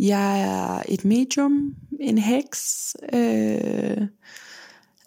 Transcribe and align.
Jeg 0.00 0.40
er 0.40 0.82
et 0.88 1.04
medium, 1.04 1.74
en 2.00 2.18
heks. 2.18 2.96
Øh, 3.12 4.06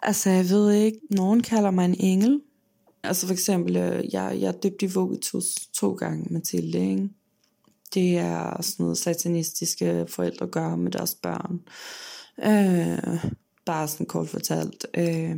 altså, 0.03 0.29
jeg 0.29 0.49
ved 0.49 0.71
ikke, 0.71 0.99
nogen 1.09 1.41
kalder 1.41 1.71
mig 1.71 1.85
en 1.85 1.95
engel. 1.99 2.41
Altså 3.03 3.27
for 3.27 3.33
eksempel, 3.33 3.75
øh, 3.75 4.13
jeg, 4.13 4.37
jeg 4.39 4.47
er 4.47 4.51
dybt 4.51 4.81
i 4.81 4.85
Vogitus 4.85 5.55
to 5.73 5.93
gange, 5.93 6.33
Mathilde, 6.33 6.89
ikke? 6.89 7.09
Det 7.93 8.17
er 8.17 8.61
sådan 8.61 8.83
noget 8.83 8.97
satanistiske 8.97 10.05
forældre 10.09 10.47
gør 10.47 10.75
med 10.75 10.91
deres 10.91 11.15
børn. 11.15 11.61
Øh, 12.39 13.31
bare 13.65 13.87
sådan 13.87 14.05
kort 14.05 14.29
fortalt. 14.29 14.85
Øh, 14.93 15.37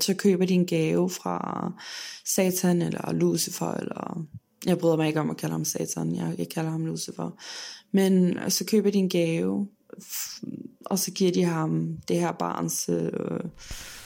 så 0.00 0.14
køber 0.14 0.46
de 0.46 0.54
en 0.54 0.66
gave 0.66 1.10
fra 1.10 1.72
Satan 2.24 2.82
eller 2.82 3.12
Lucifer, 3.12 3.74
eller 3.74 4.26
jeg 4.66 4.78
bryder 4.78 4.96
mig 4.96 5.06
ikke 5.08 5.20
om 5.20 5.30
at 5.30 5.36
kalde 5.36 5.52
ham 5.52 5.64
Satan, 5.64 6.16
jeg, 6.16 6.34
jeg 6.38 6.48
kalder 6.48 6.70
ham 6.70 6.86
Lucifer. 6.86 7.30
Men 7.92 8.38
så 8.48 8.64
køber 8.64 8.90
de 8.90 8.98
en 8.98 9.08
gave, 9.08 9.68
og 10.86 10.98
så 10.98 11.10
giver 11.10 11.32
de 11.32 11.44
ham 11.44 11.98
det 12.08 12.20
her 12.20 12.32
barns 12.32 12.88
øh, 12.88 13.10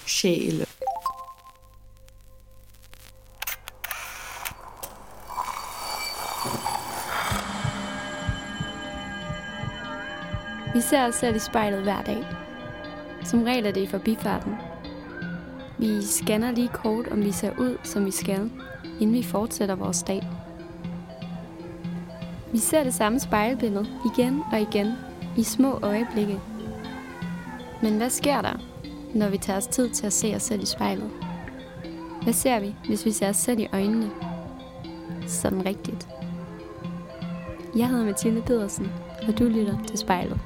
sjæl. 0.07 0.67
Vi 10.75 10.81
ser 10.81 11.09
os 11.09 11.15
selv 11.15 11.37
i 11.37 11.39
spejlet 11.39 11.83
hver 11.83 12.03
dag. 12.03 12.25
Som 13.25 13.43
regel 13.43 13.67
er 13.67 13.73
det 13.73 13.83
i 13.83 13.87
forbifarten. 13.87 14.53
Vi 15.79 16.03
scanner 16.03 16.51
lige 16.51 16.69
kort, 16.69 17.09
om 17.09 17.25
vi 17.25 17.33
ser 17.33 17.59
ud, 17.59 17.79
som 17.85 18.07
vi 18.07 18.11
skal, 18.11 18.51
inden 19.01 19.13
vi 19.13 19.23
fortsætter 19.23 19.75
vores 19.75 20.03
dag. 20.03 20.40
Vi 22.53 22.59
ser 22.59 22.85
det 22.85 22.95
samme 22.95 23.21
spejlbillede 23.21 23.87
igen 24.15 24.43
og 24.53 24.61
igen 24.61 24.93
i 25.37 25.43
små 25.43 25.79
øjeblikke. 25.83 26.41
Men 27.83 27.97
hvad 27.97 28.11
sker 28.11 28.43
der, 28.43 28.61
når 29.15 29.29
vi 29.29 29.39
tager 29.39 29.57
os 29.57 29.67
tid 29.67 29.91
til 29.91 30.07
at 30.07 30.13
se 30.13 30.33
os 30.37 30.43
selv 30.43 30.63
i 30.63 30.67
spejlet? 30.67 31.11
Hvad 32.23 32.33
ser 32.33 32.61
vi, 32.61 32.75
hvis 32.87 33.07
vi 33.07 33.11
ser 33.11 33.29
os 33.29 33.37
selv 33.37 33.61
i 33.61 33.69
øjnene? 33.73 34.11
Sådan 35.27 35.67
rigtigt. 35.67 36.09
Jeg 37.77 37.89
hedder 37.89 38.05
Mathilde 38.05 38.43
Pedersen, 38.43 38.93
og 39.29 39.39
du 39.39 39.45
lytter 39.45 39.79
til 39.89 39.99
spejlet. 39.99 40.41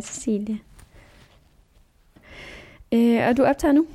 Cecilie. 0.00 0.58
Øh, 2.94 3.28
og 3.28 3.36
du 3.36 3.42
optager 3.42 3.72
nu? 3.72 3.86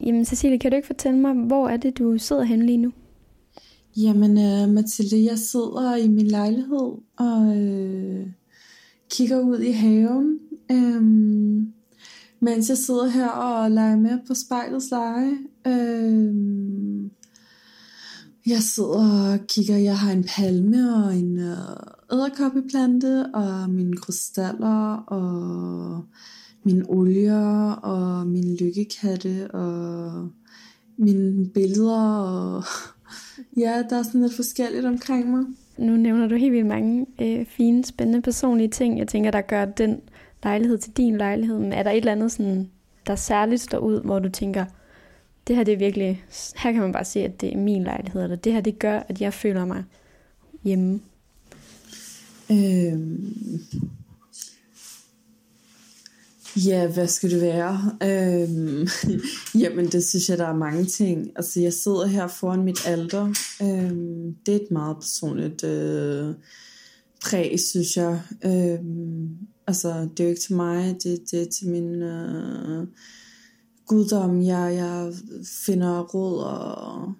Jamen 0.00 0.24
Cecilie, 0.24 0.58
kan 0.58 0.70
du 0.70 0.76
ikke 0.76 0.86
fortælle 0.86 1.18
mig, 1.18 1.34
hvor 1.34 1.68
er 1.68 1.76
det, 1.76 1.98
du 1.98 2.18
sidder 2.18 2.42
henne 2.42 2.66
lige 2.66 2.78
nu? 2.78 2.92
Jamen 3.96 4.30
uh, 4.30 4.74
Mathilde, 4.74 5.24
jeg 5.24 5.38
sidder 5.38 5.96
i 5.96 6.08
min 6.08 6.26
lejlighed 6.26 6.92
og 7.16 7.56
øh, 7.56 8.26
kigger 9.10 9.40
ud 9.40 9.58
i 9.58 9.72
haven, 9.72 10.38
øh, 10.70 11.02
mens 12.40 12.68
jeg 12.68 12.78
sidder 12.78 13.08
her 13.08 13.28
og 13.28 13.70
leger 13.70 13.96
med 13.96 14.18
på 14.26 14.34
spejlets 14.34 14.90
leje. 14.90 15.32
Øh, 15.66 16.34
jeg 18.46 18.62
sidder 18.62 19.32
og 19.32 19.46
kigger, 19.46 19.76
jeg 19.76 19.98
har 19.98 20.12
en 20.12 20.24
palme 20.24 20.94
og 20.94 21.16
en 21.16 21.38
øh, 21.38 21.56
æderkoppeplante 22.12 23.26
og 23.34 23.70
mine 23.70 23.96
krystaller 23.96 24.94
og 24.96 26.04
mine 26.62 26.84
olier 26.88 27.70
og 27.72 28.26
mine 28.26 28.56
lykkekatte 28.56 29.50
og 29.50 30.28
mine 30.96 31.48
billeder 31.48 32.16
og 32.18 32.64
ja, 33.62 33.82
der 33.90 33.98
er 33.98 34.02
sådan 34.02 34.22
lidt 34.22 34.34
forskelligt 34.34 34.86
omkring 34.86 35.30
mig. 35.30 35.44
Nu 35.78 35.96
nævner 35.96 36.28
du 36.28 36.34
helt 36.34 36.52
vildt 36.52 36.66
mange 36.66 37.06
øh, 37.20 37.46
fine, 37.46 37.84
spændende 37.84 38.22
personlige 38.22 38.68
ting, 38.68 38.98
jeg 38.98 39.08
tænker, 39.08 39.30
der 39.30 39.40
gør 39.40 39.64
den 39.64 40.00
lejlighed 40.42 40.78
til 40.78 40.96
din 40.96 41.16
lejlighed. 41.16 41.58
Men 41.58 41.72
er 41.72 41.82
der 41.82 41.90
et 41.90 41.96
eller 41.96 42.12
andet, 42.12 42.32
sådan, 42.32 42.70
der 43.06 43.16
særligt 43.16 43.60
står 43.60 43.78
ud, 43.78 44.00
hvor 44.00 44.18
du 44.18 44.28
tænker, 44.28 44.64
det 45.46 45.56
her 45.56 45.64
det 45.64 45.74
er 45.74 45.78
virkelig, 45.78 46.24
her 46.56 46.72
kan 46.72 46.82
man 46.82 46.92
bare 46.92 47.04
se, 47.04 47.20
at 47.20 47.40
det 47.40 47.52
er 47.52 47.56
min 47.56 47.84
lejlighed, 47.84 48.22
eller 48.22 48.36
det 48.36 48.52
her 48.52 48.60
det 48.60 48.78
gør, 48.78 49.02
at 49.08 49.20
jeg 49.20 49.34
føler 49.34 49.64
mig 49.64 49.84
hjemme. 50.64 51.00
Øhm, 52.50 53.34
ja, 56.56 56.86
hvad 56.86 57.08
skal 57.08 57.30
det 57.30 57.40
være? 57.40 57.96
Øhm, 58.02 58.88
jamen, 59.62 59.86
det 59.86 60.04
synes 60.04 60.28
jeg, 60.28 60.38
der 60.38 60.46
er 60.46 60.56
mange 60.56 60.84
ting. 60.84 61.30
Altså, 61.36 61.60
jeg 61.60 61.72
sidder 61.72 62.06
her 62.06 62.26
foran 62.26 62.62
mit 62.62 62.86
alter. 62.86 63.24
Øhm, 63.62 64.34
det 64.46 64.54
er 64.54 64.60
et 64.60 64.70
meget 64.70 64.96
personligt 64.96 65.64
øh, 65.64 66.34
præg, 67.24 67.60
synes 67.60 67.96
jeg. 67.96 68.22
Øhm, 68.44 69.28
altså, 69.66 69.88
det 69.88 70.20
er 70.20 70.24
jo 70.24 70.30
ikke 70.30 70.40
til 70.40 70.54
mig, 70.54 70.96
det, 71.02 71.20
det 71.30 71.42
er 71.42 71.50
til 71.50 71.68
min... 71.68 72.02
Øh, 72.02 72.86
guddom, 73.86 74.42
jeg, 74.42 74.74
jeg 74.74 75.12
finder 75.66 76.02
råd 76.02 76.38
og, 76.38 77.14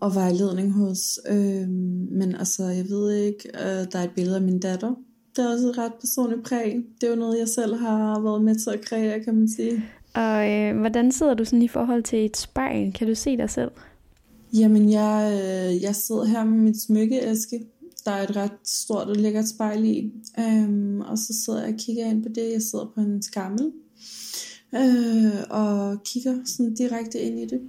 og 0.00 0.14
vejledning 0.14 0.72
hos. 0.72 1.20
Øhm, 1.28 2.08
men 2.10 2.34
altså, 2.34 2.64
jeg 2.64 2.84
ved 2.88 3.12
ikke, 3.12 3.48
øh, 3.54 3.86
der 3.92 3.98
er 3.98 4.04
et 4.04 4.10
billede 4.16 4.36
af 4.36 4.42
min 4.42 4.60
datter. 4.60 4.94
Det 5.36 5.44
er 5.44 5.52
også 5.52 5.68
et 5.68 5.78
ret 5.78 5.92
personligt 6.00 6.44
præg. 6.44 6.76
Det 7.00 7.06
er 7.06 7.10
jo 7.10 7.16
noget, 7.16 7.38
jeg 7.38 7.48
selv 7.48 7.74
har 7.74 8.20
været 8.20 8.44
med 8.44 8.54
til 8.54 8.70
at 8.70 8.80
kreere, 8.80 9.20
kan 9.20 9.34
man 9.34 9.48
sige. 9.48 9.84
Og 10.14 10.50
øh, 10.50 10.78
hvordan 10.80 11.12
sidder 11.12 11.34
du 11.34 11.44
sådan 11.44 11.62
i 11.62 11.68
forhold 11.68 12.02
til 12.02 12.24
et 12.24 12.36
spejl? 12.36 12.92
Kan 12.92 13.06
du 13.06 13.14
se 13.14 13.36
dig 13.36 13.50
selv? 13.50 13.70
Jamen, 14.52 14.90
jeg, 14.90 15.32
øh, 15.32 15.82
jeg 15.82 15.94
sidder 15.94 16.24
her 16.24 16.44
med 16.44 16.58
mit 16.58 16.80
smykkeæske. 16.80 17.66
Der 18.04 18.10
er 18.10 18.22
et 18.22 18.36
ret 18.36 18.52
stort 18.64 19.08
og 19.08 19.16
lækkert 19.16 19.48
spejl 19.48 19.84
i. 19.84 20.12
Øhm, 20.38 21.00
og 21.00 21.18
så 21.18 21.34
sidder 21.44 21.60
jeg 21.60 21.72
og 21.74 21.78
kigger 21.78 22.06
ind 22.06 22.22
på 22.22 22.28
det. 22.28 22.52
Jeg 22.52 22.62
sidder 22.62 22.92
på 22.94 23.00
en 23.00 23.22
skammel 23.22 23.72
øh, 24.74 25.32
og 25.50 26.02
kigger 26.04 26.38
sådan 26.44 26.74
direkte 26.74 27.20
ind 27.20 27.38
i 27.40 27.46
det. 27.46 27.60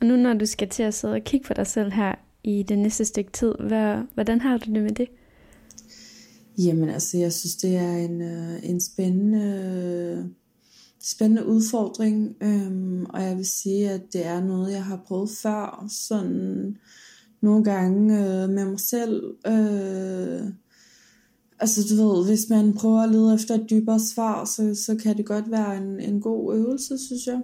Og 0.00 0.06
nu 0.06 0.16
når 0.16 0.34
du 0.34 0.46
skal 0.46 0.68
til 0.68 0.82
at 0.82 0.94
sidde 0.94 1.14
og 1.14 1.24
kigge 1.24 1.46
på 1.46 1.54
dig 1.54 1.66
selv 1.66 1.92
her 1.92 2.14
i 2.44 2.62
det 2.62 2.78
næste 2.78 3.04
stykke 3.04 3.32
tid, 3.32 3.54
hvad, 3.68 4.02
hvordan 4.14 4.40
har 4.40 4.58
du 4.58 4.72
det 4.72 4.82
med 4.82 4.90
det? 4.90 5.08
Jamen 6.58 6.88
altså, 6.88 7.18
jeg 7.18 7.32
synes, 7.32 7.56
det 7.56 7.76
er 7.76 7.96
en, 7.96 8.22
øh, 8.22 8.70
en 8.70 8.80
spændende, 8.80 10.30
spændende 11.02 11.46
udfordring, 11.46 12.36
øhm, 12.40 13.04
og 13.04 13.22
jeg 13.22 13.36
vil 13.36 13.46
sige, 13.46 13.90
at 13.90 14.02
det 14.12 14.26
er 14.26 14.40
noget, 14.40 14.72
jeg 14.72 14.84
har 14.84 15.02
prøvet 15.06 15.30
før, 15.42 15.86
sådan 15.88 16.76
nogle 17.40 17.64
gange 17.64 18.14
øh, 18.14 18.48
med 18.48 18.64
mig 18.64 18.80
selv. 18.80 19.22
Øh, 19.46 20.52
Altså 21.58 21.80
du 21.90 21.94
ved, 21.94 22.26
hvis 22.26 22.50
man 22.50 22.74
prøver 22.74 23.02
at 23.02 23.10
lede 23.10 23.34
efter 23.34 23.54
et 23.54 23.70
dybere 23.70 24.00
svar, 24.00 24.44
så, 24.44 24.74
så 24.86 24.96
kan 25.02 25.16
det 25.16 25.26
godt 25.26 25.50
være 25.50 25.76
en, 25.76 26.00
en 26.00 26.20
god 26.20 26.54
øvelse, 26.54 26.98
synes 26.98 27.26
jeg. 27.26 27.40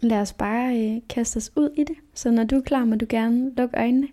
Lad 0.00 0.20
os 0.20 0.32
bare 0.32 0.78
øh, 0.78 1.00
kaste 1.08 1.36
os 1.36 1.52
ud 1.56 1.70
i 1.76 1.84
det. 1.84 1.96
Så 2.14 2.30
når 2.30 2.44
du 2.44 2.56
er 2.56 2.60
klar, 2.60 2.84
må 2.84 2.94
du 2.94 3.06
gerne 3.08 3.54
lukke 3.56 3.76
øjnene. 3.76 4.08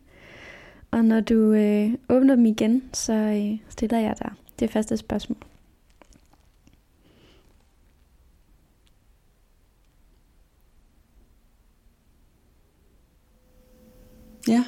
Og 0.91 1.05
når 1.05 1.19
du 1.19 1.53
øh, 1.53 1.93
åbner 2.09 2.35
dem 2.35 2.45
igen, 2.45 2.83
så 2.93 3.13
øh, 3.13 3.59
stiller 3.69 3.99
jeg 3.99 4.15
dig 4.19 4.31
det 4.59 4.69
første 4.69 4.97
spørgsmål. 4.97 5.37
Ja. 14.47 14.63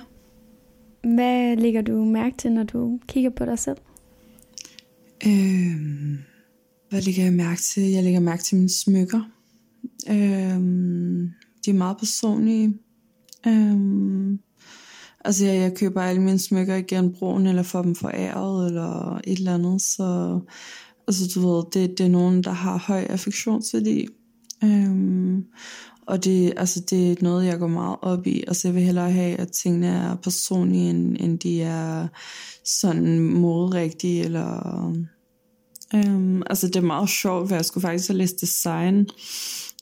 Hvad 1.03 1.55
lægger 1.55 1.81
du 1.81 2.05
mærke 2.05 2.37
til, 2.37 2.51
når 2.51 2.63
du 2.63 2.99
kigger 3.07 3.29
på 3.29 3.45
dig 3.45 3.59
selv? 3.59 3.77
Øhm, 5.25 6.17
hvad 6.89 7.01
lægger 7.01 7.23
jeg 7.23 7.33
mærke 7.33 7.61
til? 7.61 7.83
Jeg 7.83 8.03
lægger 8.03 8.19
mærke 8.19 8.43
til 8.43 8.57
mine 8.57 8.69
smykker. 8.69 9.21
Øhm, 10.09 11.29
de 11.65 11.69
er 11.69 11.73
meget 11.73 11.97
personlige. 11.97 12.73
Øhm, 13.47 14.39
altså 15.25 15.45
jeg, 15.45 15.55
jeg 15.55 15.77
køber 15.77 16.01
alle 16.01 16.21
mine 16.21 16.39
smykker 16.39 16.75
i 16.75 16.81
genbrugen, 16.81 17.47
eller 17.47 17.63
får 17.63 17.81
dem 17.81 17.95
foræret, 17.95 18.67
eller 18.67 19.17
et 19.23 19.37
eller 19.37 19.53
andet. 19.53 19.81
Så 19.81 20.39
altså, 21.07 21.31
du 21.35 21.49
ved, 21.49 21.63
det, 21.73 21.97
det 21.97 22.05
er 22.05 22.09
nogen, 22.09 22.43
der 22.43 22.51
har 22.51 22.77
høj 22.77 23.01
affektionsværdi. 23.09 24.07
Øhm, 24.63 25.45
og 26.07 26.23
det, 26.23 26.53
altså, 26.57 26.79
det 26.89 27.11
er 27.11 27.15
noget, 27.21 27.45
jeg 27.45 27.59
går 27.59 27.67
meget 27.67 27.97
op 28.01 28.27
i. 28.27 28.43
Altså, 28.47 28.67
jeg 28.67 28.75
vil 28.75 28.83
hellere 28.83 29.11
have, 29.11 29.35
at 29.37 29.51
tingene 29.51 29.87
er 29.87 30.15
personlige, 30.15 30.89
end, 30.89 31.17
end 31.19 31.39
de 31.39 31.61
er 31.61 32.07
sådan 32.65 33.19
modrigtige, 33.19 34.23
eller... 34.23 34.93
Øhm, 35.95 36.43
altså, 36.45 36.67
det 36.67 36.75
er 36.75 36.81
meget 36.81 37.09
sjovt, 37.09 37.49
for 37.49 37.55
jeg 37.55 37.65
skulle 37.65 37.81
faktisk 37.81 38.09
have 38.09 38.17
læst 38.17 38.41
design. 38.41 39.07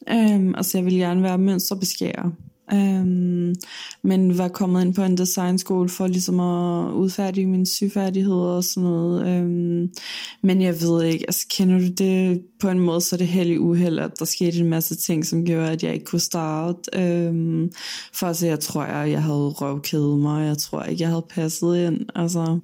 Øhm, 0.09 0.55
altså, 0.55 0.77
jeg 0.77 0.85
vil 0.85 0.97
gerne 0.97 1.23
være 1.23 1.37
mønsterbeskærer. 1.37 2.31
Øhm, 2.73 3.55
men 4.01 4.37
var 4.37 4.47
kommet 4.47 4.81
ind 4.81 4.93
på 4.93 5.03
en 5.03 5.17
designskole 5.17 5.89
for 5.89 6.07
ligesom 6.07 6.39
at 6.39 6.91
udfærdige 6.93 7.47
mine 7.47 7.67
syfærdigheder 7.67 8.55
og 8.55 8.63
sådan 8.63 8.83
noget. 8.83 9.27
Øhm, 9.27 9.89
men 10.41 10.61
jeg 10.61 10.81
ved 10.81 11.03
ikke, 11.03 11.25
altså 11.27 11.47
kender 11.49 11.79
du 11.79 11.87
det 11.87 12.41
på 12.59 12.69
en 12.69 12.79
måde, 12.79 13.01
så 13.01 13.15
er 13.15 13.17
det 13.17 13.27
heldig 13.27 13.59
uheld, 13.59 13.99
at 13.99 14.19
der 14.19 14.25
skete 14.25 14.59
en 14.59 14.69
masse 14.69 14.95
ting, 14.95 15.25
som 15.25 15.45
gjorde, 15.45 15.69
at 15.69 15.83
jeg 15.83 15.93
ikke 15.93 16.05
kunne 16.05 16.19
starte. 16.19 16.77
Øhm, 16.93 17.71
for 18.13 18.27
altså, 18.27 18.47
jeg 18.47 18.59
tror, 18.59 18.85
jeg, 18.85 19.11
jeg 19.11 19.23
havde 19.23 19.49
røvkædet 19.49 20.19
mig, 20.19 20.47
jeg 20.47 20.57
tror 20.57 20.83
ikke, 20.83 21.01
jeg 21.01 21.09
havde 21.09 21.25
passet 21.29 21.87
ind. 21.87 22.05
Altså, 22.15 22.59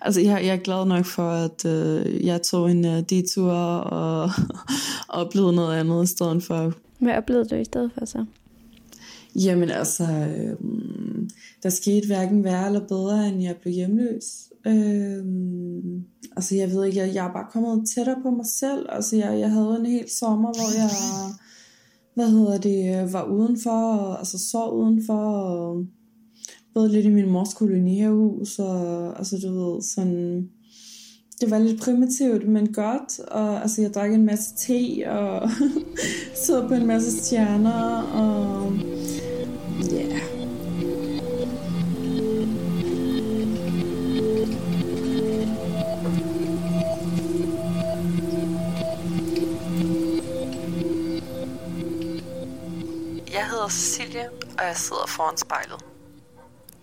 altså 0.00 0.20
jeg, 0.20 0.44
jeg 0.44 0.52
er 0.52 0.56
glad 0.56 0.86
nok 0.86 1.04
for, 1.04 1.30
at 1.30 1.64
øh, 1.64 2.26
jeg 2.26 2.42
tog 2.42 2.70
en 2.70 2.84
uh, 2.84 3.00
detur 3.00 3.52
og 3.52 4.30
oplevede 5.08 5.52
noget 5.52 5.76
andet 5.76 6.04
i 6.04 6.06
stedet 6.06 6.42
for. 6.42 6.72
Hvad 6.98 7.14
oplevede 7.14 7.48
du 7.48 7.54
i 7.54 7.64
stedet 7.64 7.90
for 7.98 8.04
så? 8.04 8.24
Jamen 9.36 9.70
altså, 9.70 10.04
øh, 10.04 10.56
der 11.62 11.70
skete 11.70 12.06
hverken 12.06 12.44
værre 12.44 12.66
eller 12.66 12.86
bedre, 12.88 13.28
end 13.28 13.42
jeg 13.42 13.56
blev 13.62 13.74
hjemløs. 13.74 14.24
Øh, 14.66 15.24
altså 16.36 16.56
jeg 16.56 16.70
ved 16.70 16.84
ikke, 16.84 16.98
jeg, 16.98 17.14
jeg 17.14 17.26
er 17.26 17.32
bare 17.32 17.50
kommet 17.52 17.90
tættere 17.94 18.22
på 18.22 18.30
mig 18.30 18.46
selv. 18.46 18.86
Altså 18.88 19.16
jeg, 19.16 19.40
jeg 19.40 19.50
havde 19.50 19.76
en 19.80 19.86
hel 19.86 20.10
sommer, 20.10 20.48
hvor 20.48 20.76
jeg, 20.76 20.90
hvad 22.14 22.30
hedder 22.30 22.58
det, 22.58 23.02
øh, 23.02 23.12
var 23.12 23.24
udenfor, 23.24 23.70
og, 23.70 24.18
altså 24.18 24.38
så 24.38 24.68
udenfor, 24.68 25.14
og 25.14 25.86
både 26.74 26.92
lidt 26.92 27.06
i 27.06 27.10
min 27.10 27.30
mors 27.30 27.54
kolonihavehus, 27.54 28.58
og 28.58 29.18
altså 29.18 29.38
du 29.42 29.72
ved, 29.72 29.82
sådan, 29.82 30.48
det 31.40 31.50
var 31.50 31.58
lidt 31.58 31.80
primitivt, 31.80 32.48
men 32.48 32.72
godt, 32.72 33.18
og 33.18 33.62
altså 33.62 33.82
jeg 33.82 33.94
drak 33.94 34.14
en 34.14 34.24
masse 34.24 34.54
te, 34.56 35.10
og 35.10 35.50
så 36.46 36.68
på 36.68 36.74
en 36.74 36.86
masse 36.86 37.10
stjerner, 37.10 38.02
og 38.02 38.72
Cecilie, 53.70 54.28
og 54.58 54.64
jeg 54.64 54.76
sidder 54.76 55.06
foran 55.08 55.36
spejlet. 55.36 55.84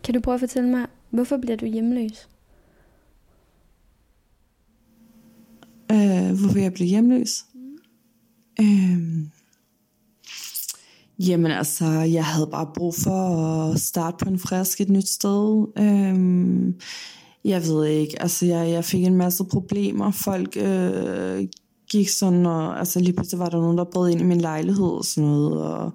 Kan 0.04 0.14
du 0.14 0.20
prøve 0.20 0.34
at 0.34 0.40
fortælle 0.40 0.70
mig, 0.70 0.88
hvorfor 1.10 1.38
bliver 1.38 1.58
du 1.58 1.66
hjemløs? 1.66 2.30
Øh, 5.92 6.40
hvorfor 6.40 6.60
jeg 6.60 6.74
blev 6.74 6.88
hjemløs? 6.88 7.46
Mm. 7.54 7.78
Øh, 8.62 9.28
Jamen 11.20 11.52
altså, 11.52 11.86
jeg 11.86 12.26
havde 12.26 12.48
bare 12.48 12.72
brug 12.76 12.96
for 12.96 13.30
at 13.72 13.80
starte 13.80 14.18
på 14.26 14.30
en 14.30 14.40
frisk 14.40 14.82
et 14.82 14.90
nyt 14.90 15.08
sted. 15.08 15.68
Øhm, 15.78 16.76
jeg 17.46 17.64
ved 17.64 17.86
ikke, 17.86 18.22
altså 18.22 18.46
jeg, 18.46 18.70
jeg 18.70 18.86
fik 18.86 19.04
en 19.04 19.16
masse 19.16 19.44
problemer. 19.44 20.12
Folk 20.12 20.58
øh, 20.58 21.48
gik 21.90 22.10
sådan, 22.10 22.46
og 22.46 22.80
altså 22.80 23.00
lige 23.00 23.14
pludselig 23.14 23.40
var 23.40 23.50
der 23.50 23.58
nogen, 23.58 23.78
der 23.78 23.84
brød 23.84 24.10
ind 24.10 24.22
i 24.22 24.24
min 24.24 24.42
lejlighed 24.42 24.88
og 24.88 25.06
sådan 25.06 25.30
noget. 25.30 25.64
Og, 25.64 25.92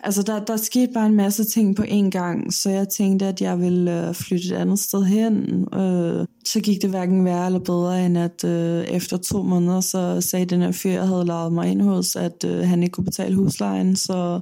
altså 0.00 0.22
der, 0.22 0.44
der 0.44 0.56
skete 0.56 0.92
bare 0.92 1.06
en 1.06 1.16
masse 1.16 1.44
ting 1.44 1.76
på 1.76 1.82
en 1.88 2.10
gang, 2.10 2.52
så 2.52 2.70
jeg 2.70 2.88
tænkte, 2.88 3.26
at 3.26 3.40
jeg 3.40 3.60
ville 3.60 4.08
øh, 4.08 4.14
flytte 4.14 4.48
et 4.48 4.52
andet 4.52 4.78
sted 4.78 5.04
hen. 5.04 5.64
Øh, 5.74 6.26
så 6.44 6.60
gik 6.60 6.82
det 6.82 6.90
hverken 6.90 7.24
værre 7.24 7.46
eller 7.46 7.58
bedre, 7.58 8.06
end 8.06 8.18
at 8.18 8.44
øh, 8.44 8.84
efter 8.84 9.16
to 9.16 9.42
måneder, 9.42 9.80
så 9.80 10.20
sagde 10.20 10.44
den 10.46 10.60
her 10.60 10.72
fyr, 10.72 10.90
jeg 10.90 11.08
havde 11.08 11.24
lavet 11.24 11.52
mig 11.52 11.70
ind 11.70 11.82
hos, 11.82 12.16
at 12.16 12.44
øh, 12.46 12.58
han 12.68 12.82
ikke 12.82 12.92
kunne 12.92 13.04
betale 13.04 13.34
huslejen. 13.34 13.96
Så 13.96 14.40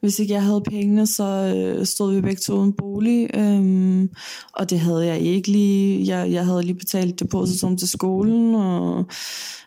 hvis 0.00 0.18
ikke 0.18 0.34
jeg 0.34 0.42
havde 0.42 0.60
pengene, 0.60 1.06
så 1.06 1.24
øh, 1.56 1.86
stod 1.86 2.14
vi 2.14 2.20
begge 2.20 2.40
to 2.40 2.62
en 2.62 2.72
bolig. 2.72 3.36
Øh, 3.36 4.08
og 4.52 4.70
det 4.70 4.80
havde 4.80 5.06
jeg 5.06 5.20
ikke 5.20 5.50
lige. 5.50 6.16
Jeg, 6.16 6.32
jeg 6.32 6.44
havde 6.44 6.62
lige 6.62 6.74
betalt 6.74 7.20
depositum 7.20 7.76
til 7.76 7.88
skolen, 7.88 8.54
og 8.54 9.04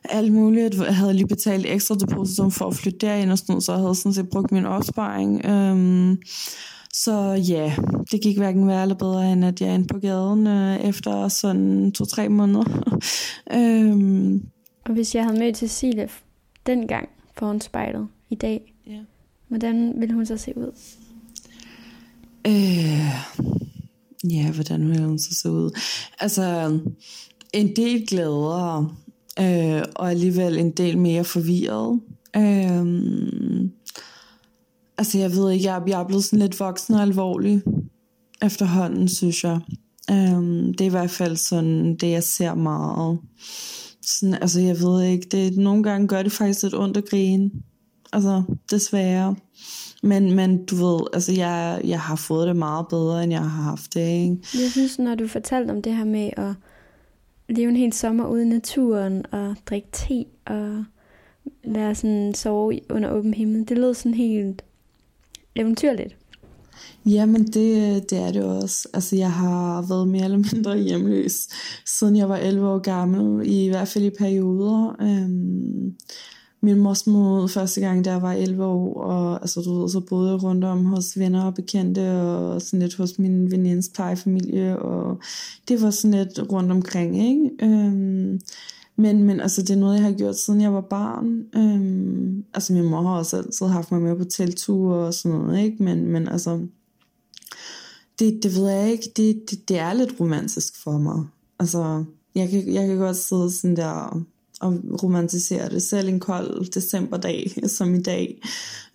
alt 0.04 0.34
muligt. 0.34 0.69
Jeg 0.77 0.95
havde 0.95 1.13
lige 1.13 1.27
betalt 1.27 1.66
ekstra 1.66 1.95
depositum 1.95 2.51
for 2.51 2.68
at 2.68 2.75
flytte 2.75 3.07
derind 3.07 3.31
og 3.31 3.38
sådan 3.38 3.54
noget, 3.54 3.63
så 3.63 3.71
jeg 3.71 3.81
havde 3.81 3.95
sådan 3.95 4.13
set 4.13 4.30
brugt 4.30 4.51
min 4.51 4.66
opsparing. 4.66 5.45
Øhm, 5.45 6.18
så 6.94 7.44
ja, 7.48 7.75
det 8.12 8.21
gik 8.21 8.38
hverken 8.38 8.68
værre 8.68 8.81
eller 8.81 8.95
bedre, 8.95 9.33
end 9.33 9.45
at 9.45 9.62
jeg 9.62 9.75
endte 9.75 9.94
på 9.94 10.00
gaden 10.00 10.48
øh, 10.48 10.80
efter 10.80 11.27
sådan 11.27 11.92
to-tre 11.92 12.30
måneder. 12.30 12.94
øhm. 13.57 14.44
Og 14.86 14.94
hvis 14.94 15.16
jeg 15.16 15.24
havde 15.24 15.39
mødt 15.39 15.57
Cecilie 15.57 16.10
dengang 16.66 17.10
foran 17.38 17.62
spejlet 17.62 18.07
i 18.30 18.36
dag, 18.36 18.74
ja. 18.88 19.00
hvordan 19.48 19.94
ville 19.98 20.16
hun 20.16 20.25
så 20.25 20.38
se 20.38 20.57
ud? 20.57 20.71
Øh, 22.48 23.10
ja, 24.31 24.51
hvordan 24.51 24.89
ville 24.89 25.06
hun 25.06 25.19
så 25.19 25.36
se 25.36 25.51
ud? 25.51 25.80
Altså, 26.19 26.80
en 27.54 27.75
del 27.75 28.07
glæder 28.07 28.95
øh, 29.40 29.81
og 29.96 30.10
alligevel 30.10 30.58
en 30.58 30.72
del 30.72 30.98
mere 30.98 31.24
forvirret. 31.24 32.00
Øh, 32.36 32.86
altså 34.98 35.18
jeg 35.18 35.31
ved 35.31 35.52
ikke, 35.52 35.66
jeg, 35.66 35.81
jeg 35.88 36.00
er 36.00 36.08
blevet 36.08 36.24
sådan 36.24 36.40
lidt 36.40 36.60
voksen 36.60 36.96
og 36.96 37.02
alvorlig 37.02 37.62
efterhånden, 38.42 39.08
synes 39.08 39.44
jeg. 39.44 39.60
Øh, 40.12 40.42
det 40.68 40.81
er 40.81 40.86
i 40.86 40.90
hvert 40.90 41.10
fald 41.10 41.36
sådan 41.36 41.96
det, 41.96 42.12
jeg 42.12 42.24
ser 42.24 42.54
meget. 42.54 43.20
Sådan, 44.02 44.36
altså 44.36 44.60
jeg 44.60 44.80
ved 44.80 45.04
ikke, 45.04 45.28
det, 45.31 45.58
nogle 45.58 45.84
gange 45.84 46.08
gør 46.08 46.24
det 46.24 46.31
faktisk 46.31 46.64
lidt 46.64 46.76
ondt 46.76 46.98
at 46.98 47.10
grine. 47.10 47.52
Altså, 48.14 48.44
desværre. 48.72 49.36
Men, 50.04 50.36
men 50.36 50.66
du 50.66 50.76
ved, 50.76 51.00
altså 51.14 51.31
jeg, 51.31 51.81
jeg 51.84 52.00
har 52.00 52.16
fået 52.16 52.48
det 52.48 52.56
meget 52.56 52.86
bedre, 52.90 53.24
end 53.24 53.31
jeg 53.31 53.42
har 53.42 53.64
haft 53.64 53.94
det, 53.94 54.00
ikke? 54.00 54.38
Jeg 54.54 54.72
synes, 54.72 55.00
når 55.00 55.16
du 55.16 55.28
fortalte 55.28 55.72
om 55.72 55.81
det 55.81 55.96
her 55.96 56.06
med 56.06 56.30
at 56.38 56.54
leve 57.50 57.69
en 57.69 57.75
hel 57.75 57.94
sommer 57.94 58.28
ude 58.28 58.42
i 58.42 58.48
naturen 58.48 59.25
og 59.31 59.56
drikke 59.66 59.88
te 59.92 60.25
og 60.46 60.84
være 61.68 61.96
sådan 61.96 62.34
sove 62.36 62.80
under 62.90 63.12
åben 63.12 63.34
himmel. 63.34 63.69
Det 63.69 63.78
lød 63.78 63.94
sådan 63.94 64.13
helt 64.13 64.62
eventyrligt. 65.56 66.16
Jamen 67.06 67.44
det, 67.48 68.10
det 68.10 68.19
er 68.19 68.31
det 68.31 68.44
også. 68.44 68.90
Altså 68.94 69.16
jeg 69.16 69.31
har 69.31 69.81
været 69.90 70.07
mere 70.07 70.24
eller 70.24 70.38
mindre 70.54 70.78
hjemløs, 70.78 71.48
siden 71.86 72.16
jeg 72.16 72.30
var 72.30 72.38
11 72.38 72.68
år 72.68 72.80
gammel, 72.80 73.50
i 73.50 73.68
hvert 73.68 73.88
fald 73.88 74.04
i 74.04 74.10
perioder. 74.10 74.95
Øhm, 75.02 75.95
min 76.61 76.79
mor 76.79 77.47
første 77.47 77.81
gang, 77.81 78.06
da 78.06 78.11
jeg 78.11 78.21
var 78.21 78.33
11 78.33 78.65
år, 78.65 79.01
og 79.01 79.41
altså, 79.41 79.61
du 79.61 79.81
ved, 79.81 79.89
så 79.89 80.00
boede 80.00 80.31
jeg 80.31 80.44
rundt 80.44 80.63
om 80.63 80.85
hos 80.85 81.19
venner 81.19 81.45
og 81.45 81.53
bekendte, 81.53 82.21
og 82.21 82.61
sådan 82.61 82.79
lidt 82.79 82.95
hos 82.95 83.19
min 83.19 83.51
venindes 83.51 83.89
plejefamilie, 83.95 84.79
og 84.79 85.19
det 85.67 85.81
var 85.81 85.89
sådan 85.89 86.17
lidt 86.17 86.51
rundt 86.51 86.71
omkring, 86.71 87.29
ikke? 87.29 87.50
Øhm, 87.61 88.39
men, 88.95 89.23
men 89.23 89.39
altså, 89.39 89.61
det 89.61 89.69
er 89.69 89.80
noget, 89.80 89.95
jeg 89.95 90.04
har 90.04 90.11
gjort, 90.11 90.37
siden 90.37 90.61
jeg 90.61 90.73
var 90.73 90.81
barn. 90.81 91.44
Øhm, 91.56 92.45
altså, 92.54 92.73
min 92.73 92.83
mor 92.83 93.01
har 93.01 93.18
også 93.18 93.37
altid 93.37 93.68
haft 93.68 93.92
mig 93.92 94.01
med 94.01 94.16
på 94.16 94.23
telture 94.23 95.06
og 95.07 95.13
sådan 95.13 95.37
noget, 95.37 95.63
ikke? 95.63 95.83
Men, 95.83 96.06
men 96.06 96.28
altså, 96.28 96.68
det, 98.19 98.39
det 98.44 98.56
ved 98.56 98.69
jeg 98.69 98.92
ikke, 98.92 99.11
det, 99.18 99.44
det, 99.49 99.69
det 99.69 99.80
er 99.80 99.94
lidt 99.94 100.19
romantisk 100.19 100.83
for 100.83 100.97
mig. 100.97 101.25
Altså, 101.59 102.04
jeg 102.35 102.49
kan, 102.49 102.73
jeg 102.73 102.87
kan 102.87 102.97
godt 102.97 103.18
sidde 103.18 103.51
sådan 103.51 103.75
der 103.75 104.21
og 104.59 104.80
romantisere 105.04 105.69
det. 105.69 105.81
Selv 105.83 106.09
en 106.09 106.19
kold 106.19 106.71
decemberdag, 106.71 107.51
som 107.78 107.95
i 107.95 108.01
dag. 108.01 108.42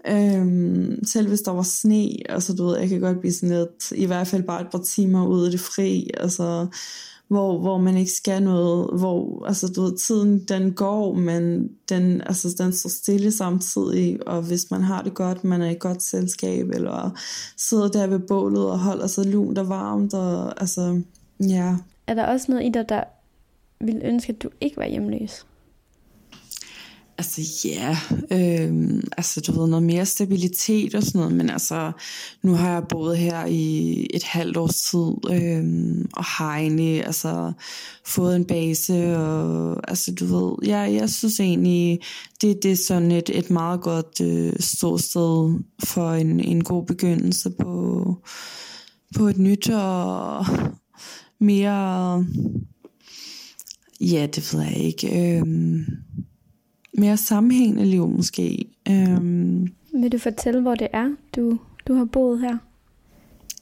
Øhm, 0.08 1.04
selv 1.04 1.28
hvis 1.28 1.40
der 1.40 1.50
var 1.50 1.62
sne, 1.62 2.10
altså 2.28 2.54
du 2.54 2.66
ved, 2.66 2.78
jeg 2.78 2.88
kan 2.88 3.00
godt 3.00 3.20
blive 3.20 3.32
sådan 3.32 3.56
lidt, 3.56 3.92
i 3.92 4.06
hvert 4.06 4.26
fald 4.26 4.42
bare 4.42 4.60
et 4.60 4.70
par 4.72 4.82
timer 4.82 5.26
ude 5.26 5.48
i 5.48 5.52
det 5.52 5.60
fri, 5.60 6.10
altså 6.20 6.66
hvor, 7.28 7.58
hvor 7.58 7.78
man 7.78 7.96
ikke 7.96 8.10
skal 8.10 8.42
noget, 8.42 8.98
hvor 8.98 9.46
altså, 9.46 9.68
du 9.68 9.82
ved, 9.82 9.96
tiden 9.96 10.44
den 10.44 10.72
går, 10.72 11.14
men 11.14 11.70
den, 11.88 12.20
altså, 12.20 12.54
den 12.58 12.72
står 12.72 12.90
stille 12.90 13.32
samtidig, 13.32 14.28
og 14.28 14.42
hvis 14.42 14.70
man 14.70 14.82
har 14.82 15.02
det 15.02 15.14
godt, 15.14 15.44
man 15.44 15.62
er 15.62 15.70
i 15.70 15.76
godt 15.80 16.02
selskab, 16.02 16.68
eller 16.68 17.18
sidder 17.56 17.88
der 17.88 18.06
ved 18.06 18.18
bålet 18.18 18.70
og 18.70 18.78
holder 18.78 19.06
sig 19.06 19.26
lunt 19.26 19.58
og 19.58 19.68
varmt, 19.68 20.14
og 20.14 20.60
altså, 20.60 21.02
ja. 21.40 21.76
Er 22.06 22.14
der 22.14 22.26
også 22.26 22.46
noget 22.48 22.66
i 22.66 22.68
dig, 22.68 22.88
der 22.88 23.04
vil 23.80 24.00
ønske, 24.04 24.32
at 24.32 24.42
du 24.42 24.50
ikke 24.60 24.76
var 24.76 24.86
hjemløs? 24.86 25.46
Altså 27.18 27.42
ja, 27.64 27.96
øh, 28.30 29.02
altså 29.16 29.40
du 29.40 29.60
ved, 29.60 29.68
noget 29.68 29.82
mere 29.82 30.06
stabilitet 30.06 30.94
og 30.94 31.02
sådan 31.02 31.18
noget, 31.18 31.34
men 31.34 31.50
altså 31.50 31.92
nu 32.42 32.54
har 32.54 32.72
jeg 32.72 32.84
boet 32.88 33.18
her 33.18 33.46
i 33.46 34.06
et 34.14 34.22
halvt 34.22 34.56
års 34.56 34.76
tid, 34.76 35.30
øh, 35.36 36.04
og 36.12 36.24
har 36.24 36.56
egentlig 36.56 37.06
altså 37.06 37.52
fået 38.06 38.36
en 38.36 38.44
base, 38.44 39.16
og 39.16 39.80
altså 39.90 40.14
du 40.14 40.24
ved, 40.24 40.68
ja, 40.68 40.78
jeg 40.78 41.10
synes 41.10 41.40
egentlig, 41.40 42.00
det, 42.40 42.62
det 42.62 42.72
er 42.72 42.76
sådan 42.76 43.12
et, 43.12 43.30
et 43.34 43.50
meget 43.50 43.80
godt 43.80 44.20
øh, 44.20 44.52
ståsted 44.60 45.60
for 45.84 46.12
en, 46.12 46.40
en 46.40 46.64
god 46.64 46.86
begyndelse 46.86 47.50
på, 47.50 48.04
på 49.16 49.28
et 49.28 49.38
nyt 49.38 49.70
og 49.70 50.46
mere, 51.40 52.24
ja, 54.00 54.26
det 54.26 54.54
ved 54.54 54.62
jeg 54.62 54.76
ikke, 54.76 55.38
øh, 55.38 55.46
mere 56.98 57.16
sammenhængende 57.16 57.84
liv 57.84 58.08
måske. 58.08 58.64
Øhm. 58.88 59.68
Vil 59.94 60.12
du 60.12 60.18
fortælle, 60.18 60.60
hvor 60.60 60.74
det 60.74 60.88
er, 60.92 61.10
du 61.36 61.58
du 61.88 61.94
har 61.94 62.04
boet 62.04 62.40
her? 62.40 62.58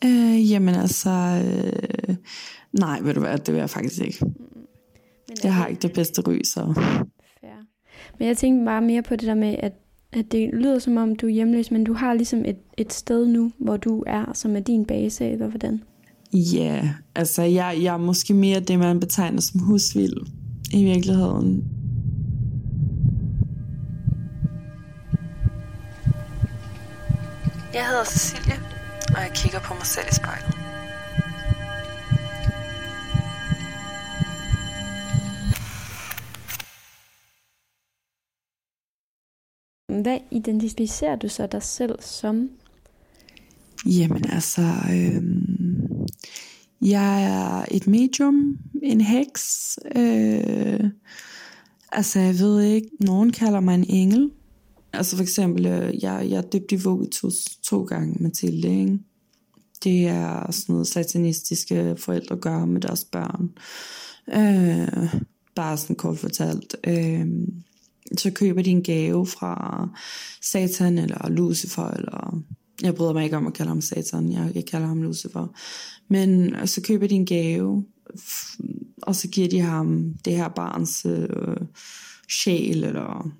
Øh, 0.05 0.51
jamen 0.51 0.75
altså, 0.75 1.11
øh, 1.11 2.17
nej, 2.73 3.01
ved 3.01 3.15
du 3.15 3.21
hvad, 3.21 3.39
det 3.39 3.55
vil 3.55 3.59
jeg 3.59 3.71
faktisk 3.71 4.01
ikke. 4.01 4.19
Men 5.29 5.37
jeg 5.45 5.55
har 5.55 5.67
ikke 5.67 5.83
det 5.83 5.93
bedste 5.93 6.23
ry, 6.23 6.41
så... 6.45 6.73
Fair. 7.41 7.51
Men 8.19 8.29
jeg 8.29 8.37
tænkte 8.37 8.65
bare 8.65 8.83
mere 8.83 9.03
på 9.03 9.17
det 9.17 9.27
der 9.27 9.35
med, 9.35 9.57
at, 9.59 9.73
at 10.12 10.33
det 10.33 10.51
lyder 10.53 10.79
som 10.79 10.97
om, 10.97 11.17
du 11.17 11.27
er 11.27 11.31
hjemløs, 11.31 11.71
men 11.71 11.85
du 11.85 11.93
har 11.93 12.15
ligesom 12.15 12.45
et, 12.45 12.57
et 12.77 12.93
sted 12.93 13.27
nu, 13.27 13.53
hvor 13.59 13.77
du 13.77 14.05
er, 14.07 14.33
som 14.35 14.57
er 14.57 14.61
din 14.61 14.85
base, 14.85 15.31
eller 15.31 15.47
hvordan? 15.47 15.83
Ja, 16.33 16.83
yeah, 16.83 16.87
altså 17.15 17.43
jeg, 17.43 17.79
jeg 17.83 17.95
er 17.95 17.99
måske 17.99 18.35
mere 18.35 18.61
det, 18.61 18.79
man 18.79 19.01
betegner 19.01 19.41
som 19.41 19.61
husvild 19.61 20.17
i 20.73 20.85
virkeligheden. 20.85 21.65
Jeg 27.75 27.87
hedder 27.88 28.05
Cecilie, 28.05 28.61
og 29.17 29.21
jeg 29.23 29.33
kigger 29.35 29.61
på 29.61 29.75
mig 29.75 29.87
selv 29.87 30.07
i 30.11 30.14
spejlet. 30.14 30.55
Hvad 40.02 40.19
identificerer 40.31 41.17
du 41.17 41.29
så 41.29 41.47
dig 41.47 41.62
selv 41.62 41.95
som? 42.00 42.50
Jamen 43.87 44.31
altså, 44.31 44.62
øh, 44.91 45.23
jeg 46.81 47.25
er 47.25 47.64
et 47.71 47.87
medium, 47.87 48.59
en 48.83 49.00
heks. 49.00 49.79
Øh, 49.97 50.91
altså, 51.93 52.21
jeg 52.21 52.35
ved 52.38 52.61
ikke, 52.61 52.88
nogen 53.00 53.33
kalder 53.33 53.61
mig 53.61 53.75
en 53.75 53.87
engel. 53.88 54.31
Altså 54.92 55.16
for 55.16 55.22
eksempel, 55.22 55.66
øh, 55.66 56.02
jeg, 56.02 56.26
jeg 56.30 56.37
er 56.37 56.42
dybt 56.42 56.72
i 56.72 56.76
Vogitus 56.76 57.44
to 57.62 57.82
gange, 57.82 58.22
Mathilde, 58.22 58.80
ikke? 58.80 58.99
Det 59.84 60.06
er 60.06 60.50
sådan 60.50 60.72
noget 60.72 60.87
satanistiske 60.87 61.96
forældre 61.99 62.37
gør 62.37 62.64
med 62.64 62.80
deres 62.80 63.04
børn. 63.04 63.50
Øh, 64.28 65.20
bare 65.54 65.76
sådan 65.76 65.96
kort 65.96 66.18
fortalt. 66.18 66.76
Øh, 66.87 67.26
så 68.18 68.30
køber 68.30 68.62
de 68.62 68.70
en 68.70 68.82
gave 68.82 69.26
fra 69.26 69.88
Satan 70.42 70.99
eller 70.99 71.28
Lucifer, 71.28 71.90
eller 71.90 72.42
jeg 72.82 72.94
bryder 72.94 73.12
mig 73.12 73.25
ikke 73.25 73.37
om 73.37 73.46
at 73.46 73.54
kalde 73.54 73.68
ham 73.68 73.80
Satan, 73.80 74.32
jeg, 74.32 74.52
jeg 74.54 74.66
kalder 74.66 74.87
ham 74.87 75.02
Lucifer. 75.02 75.46
Men 76.08 76.54
så 76.66 76.82
køber 76.82 77.06
de 77.06 77.14
en 77.14 77.26
gave, 77.26 77.84
og 79.02 79.16
så 79.16 79.28
giver 79.28 79.49
de 79.49 79.61
ham 79.61 80.14
det 80.25 80.37
her 80.37 80.49
barns 80.49 81.06
øh, 81.06 81.56
sjæl, 82.30 82.84
eller 82.84 83.32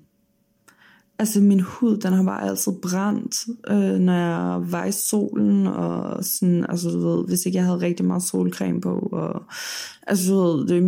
altså 1.23 1.41
min 1.41 1.59
hud, 1.59 1.97
den 1.97 2.13
har 2.13 2.23
bare 2.23 2.49
altid 2.49 2.71
brændt, 2.81 3.35
øh, 3.67 3.99
når 3.99 4.13
jeg 4.13 4.71
var 4.71 4.85
i 4.85 4.91
solen, 4.91 5.67
og 5.67 6.25
sådan, 6.25 6.65
altså 6.69 6.89
du 6.89 6.99
ved, 6.99 7.27
hvis 7.27 7.45
ikke 7.45 7.55
jeg 7.55 7.65
havde 7.65 7.79
rigtig 7.79 8.05
meget 8.05 8.23
solcreme 8.23 8.81
på, 8.81 9.09
og 9.11 9.43
altså 10.07 10.33
du 10.33 10.41
ved, 10.41 10.67
det, 10.67 10.83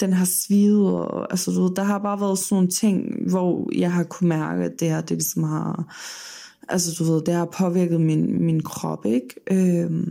den 0.00 0.12
har 0.12 0.24
svidet, 0.24 0.86
og 0.86 1.32
altså 1.32 1.50
du 1.50 1.62
ved, 1.62 1.74
der 1.76 1.82
har 1.82 1.98
bare 1.98 2.20
været 2.20 2.38
sådan 2.38 2.56
nogle 2.56 2.68
ting, 2.68 3.30
hvor 3.30 3.70
jeg 3.78 3.92
har 3.92 4.04
kunne 4.04 4.28
mærke, 4.28 4.64
at 4.64 4.72
det 4.80 4.88
her, 4.88 5.00
det 5.00 5.16
ligesom 5.16 5.42
har, 5.42 5.96
altså 6.68 6.96
du 6.98 7.12
ved, 7.12 7.22
det 7.22 7.34
har 7.34 7.44
påvirket 7.44 8.00
min, 8.00 8.44
min 8.44 8.62
krop, 8.62 9.06
ikke? 9.06 9.28
Øh, 9.50 10.06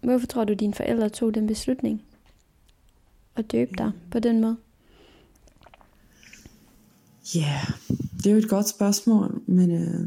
Hvorfor 0.00 0.26
tror 0.26 0.44
du, 0.44 0.52
dine 0.52 0.74
forældre 0.74 1.08
tog 1.08 1.34
den 1.34 1.46
beslutning? 1.46 2.02
At 3.36 3.52
døbe 3.52 3.72
dig 3.78 3.92
på 4.10 4.18
den 4.18 4.40
måde? 4.40 4.56
Ja, 7.34 7.40
yeah, 7.40 7.70
det 8.16 8.26
er 8.26 8.30
jo 8.30 8.36
et 8.36 8.48
godt 8.48 8.68
spørgsmål, 8.68 9.42
men 9.46 9.70
øh, 9.70 10.06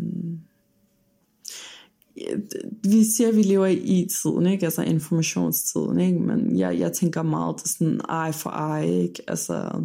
vi 2.83 3.03
siger, 3.03 3.29
at 3.29 3.35
vi 3.35 3.41
lever 3.41 3.65
i 3.67 4.07
tiden, 4.21 4.45
ikke? 4.45 4.65
altså 4.65 4.81
informationstiden, 4.81 5.99
ikke? 5.99 6.19
men 6.19 6.59
jeg, 6.59 6.79
jeg 6.79 6.93
tænker 6.93 7.23
meget 7.23 7.57
til 7.57 7.69
sådan 7.69 8.01
ej 8.09 8.31
for 8.31 8.49
ej, 8.49 8.85
ikke? 8.85 9.23
altså 9.27 9.83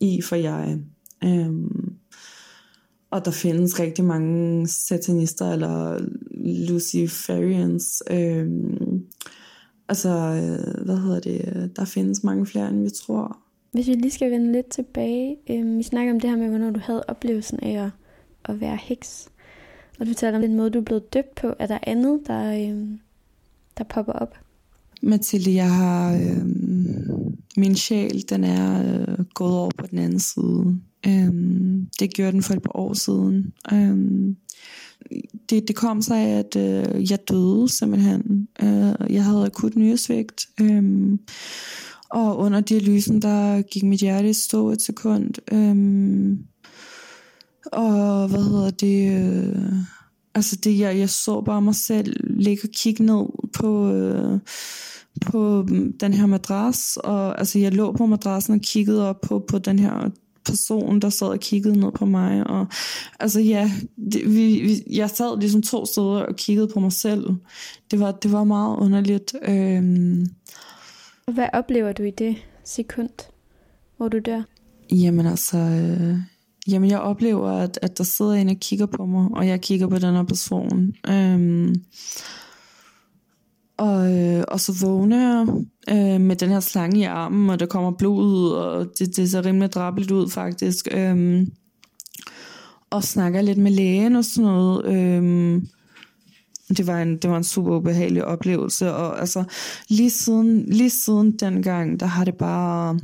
i 0.00 0.22
for 0.22 0.36
jeg. 0.36 0.78
Øhm, 1.24 1.94
og 3.10 3.24
der 3.24 3.30
findes 3.30 3.80
rigtig 3.80 4.04
mange 4.04 4.68
satanister 4.68 5.52
eller 5.52 6.00
luciferians. 6.68 8.02
Øhm, 8.10 9.04
altså, 9.88 10.08
øh, 10.08 10.84
hvad 10.84 10.98
hedder 10.98 11.20
det? 11.20 11.70
Der 11.76 11.84
findes 11.84 12.24
mange 12.24 12.46
flere, 12.46 12.68
end 12.68 12.82
vi 12.82 12.90
tror. 12.90 13.43
Hvis 13.74 13.86
vi 13.86 13.94
lige 13.94 14.10
skal 14.10 14.30
vende 14.30 14.52
lidt 14.52 14.68
tilbage, 14.68 15.36
øh, 15.50 15.78
vi 15.78 15.82
snakker 15.82 16.12
om 16.12 16.20
det 16.20 16.30
her 16.30 16.36
med, 16.36 16.48
hvornår 16.48 16.70
du 16.70 16.80
havde 16.82 17.04
oplevelsen 17.08 17.60
af 17.62 17.84
at, 17.84 17.90
at 18.44 18.60
være 18.60 18.78
heks. 18.82 19.28
Og 20.00 20.06
du 20.06 20.14
taler 20.14 20.36
om 20.36 20.42
den 20.42 20.56
måde, 20.56 20.70
du 20.70 20.78
er 20.78 20.82
blevet 20.82 21.14
døbt 21.14 21.34
på. 21.34 21.54
Er 21.58 21.66
der 21.66 21.78
andet, 21.82 22.20
der, 22.26 22.52
øh, 22.52 22.88
der 23.78 23.84
popper 23.84 24.12
op? 24.12 24.34
Mathilde, 25.02 25.54
jeg 25.54 25.74
har... 25.74 26.14
Øh, 26.14 26.46
min 27.56 27.76
sjæl, 27.76 28.24
den 28.28 28.44
er 28.44 28.82
øh, 29.00 29.24
gået 29.34 29.54
over 29.58 29.70
på 29.78 29.86
den 29.86 29.98
anden 29.98 30.20
side. 30.20 30.80
Øh, 31.06 31.34
det 32.00 32.14
gjorde 32.14 32.32
den 32.32 32.42
for 32.42 32.54
et 32.54 32.62
par 32.62 32.76
år 32.76 32.94
siden. 32.94 33.52
Øh, 33.72 33.96
det, 35.50 35.68
det 35.68 35.76
kom 35.76 36.02
sig 36.02 36.18
af, 36.18 36.38
at 36.38 36.56
øh, 36.56 37.10
jeg 37.10 37.18
døde 37.28 37.68
simpelthen. 37.68 38.48
Øh, 38.62 39.12
jeg 39.14 39.24
havde 39.24 39.46
akut 39.46 39.76
nyresvigt. 39.76 40.46
Øh, 40.60 41.12
og 42.14 42.38
under 42.38 42.60
dialysen, 42.60 43.22
der 43.22 43.62
gik 43.62 43.82
mit 43.82 44.00
hjerte 44.00 44.30
i 44.30 44.32
stå 44.32 44.70
et 44.70 44.82
sekund. 44.82 45.30
Øhm, 45.52 46.38
og 47.72 48.28
hvad 48.28 48.42
hedder 48.42 48.70
det? 48.70 49.12
Øh, 49.12 49.72
altså 50.34 50.56
det, 50.56 50.78
jeg, 50.78 50.98
jeg 50.98 51.10
så 51.10 51.40
bare 51.40 51.62
mig 51.62 51.74
selv 51.74 52.16
ligge 52.40 52.60
og 52.64 52.70
kigge 52.70 53.04
ned 53.04 53.24
på, 53.52 53.92
øh, 53.92 54.40
på 55.26 55.66
mm, 55.68 55.92
den 55.98 56.14
her 56.14 56.26
madras. 56.26 56.96
Og 56.96 57.38
altså 57.38 57.58
jeg 57.58 57.72
lå 57.72 57.92
på 57.92 58.06
madrassen 58.06 58.54
og 58.54 58.60
kiggede 58.60 59.08
op 59.08 59.20
på, 59.20 59.44
på 59.48 59.58
den 59.58 59.78
her 59.78 60.10
person, 60.44 61.00
der 61.00 61.08
sad 61.08 61.26
og 61.26 61.40
kiggede 61.40 61.80
ned 61.80 61.92
på 61.92 62.06
mig. 62.06 62.46
Og 62.46 62.66
altså 63.20 63.40
ja, 63.40 63.70
det, 64.12 64.34
vi, 64.34 64.60
vi, 64.60 64.96
jeg 64.96 65.10
sad 65.10 65.40
ligesom 65.40 65.62
to 65.62 65.86
steder 65.86 66.06
og 66.06 66.36
kiggede 66.36 66.68
på 66.74 66.80
mig 66.80 66.92
selv. 66.92 67.26
Det 67.90 68.00
var, 68.00 68.12
det 68.12 68.32
var 68.32 68.44
meget 68.44 68.76
underligt. 68.76 69.34
Øhm, 69.48 70.26
hvad 71.32 71.48
oplever 71.52 71.92
du 71.92 72.02
i 72.02 72.10
det 72.10 72.36
sekund, 72.64 73.30
hvor 73.96 74.08
du 74.08 74.18
dør? 74.18 74.42
Jamen 74.90 75.26
altså, 75.26 75.58
øh, 75.58 76.18
jamen 76.68 76.90
jeg 76.90 77.00
oplever, 77.00 77.50
at, 77.50 77.78
at 77.82 77.98
der 77.98 78.04
sidder 78.04 78.32
en 78.32 78.48
og 78.48 78.56
kigger 78.60 78.86
på 78.86 79.06
mig, 79.06 79.28
og 79.32 79.48
jeg 79.48 79.60
kigger 79.60 79.86
på 79.86 79.98
den 79.98 80.14
her 80.14 80.22
person. 80.22 80.94
Øhm, 81.08 81.74
og, 83.76 84.12
øh, 84.12 84.44
og 84.48 84.60
så 84.60 84.86
vågner 84.86 85.18
jeg 85.18 85.46
øh, 85.96 86.20
med 86.20 86.36
den 86.36 86.48
her 86.48 86.60
slange 86.60 87.00
i 87.00 87.02
armen, 87.02 87.50
og 87.50 87.60
der 87.60 87.66
kommer 87.66 87.90
blod 87.90 88.24
ud, 88.24 88.50
og 88.50 88.86
det, 88.98 89.16
det 89.16 89.30
ser 89.30 89.46
rimelig 89.46 89.72
drabligt 89.72 90.10
ud 90.10 90.30
faktisk. 90.30 90.88
Øhm, 90.90 91.52
og 92.90 93.04
snakker 93.04 93.42
lidt 93.42 93.58
med 93.58 93.70
lægen 93.70 94.16
og 94.16 94.24
sådan 94.24 94.50
noget. 94.50 94.86
Øhm, 94.86 95.68
det 96.68 96.86
var 96.86 97.02
en, 97.02 97.16
det 97.16 97.30
var 97.30 97.36
en 97.36 97.44
super 97.44 97.76
ubehagelig 97.76 98.24
oplevelse, 98.24 98.92
og 98.92 99.20
altså 99.20 99.44
lige 99.88 100.10
siden, 100.10 100.64
lige 100.68 100.90
siden 100.90 101.32
den 101.32 101.62
gang, 101.62 102.00
der 102.00 102.06
har 102.06 102.24
det 102.24 102.34
bare, 102.34 103.00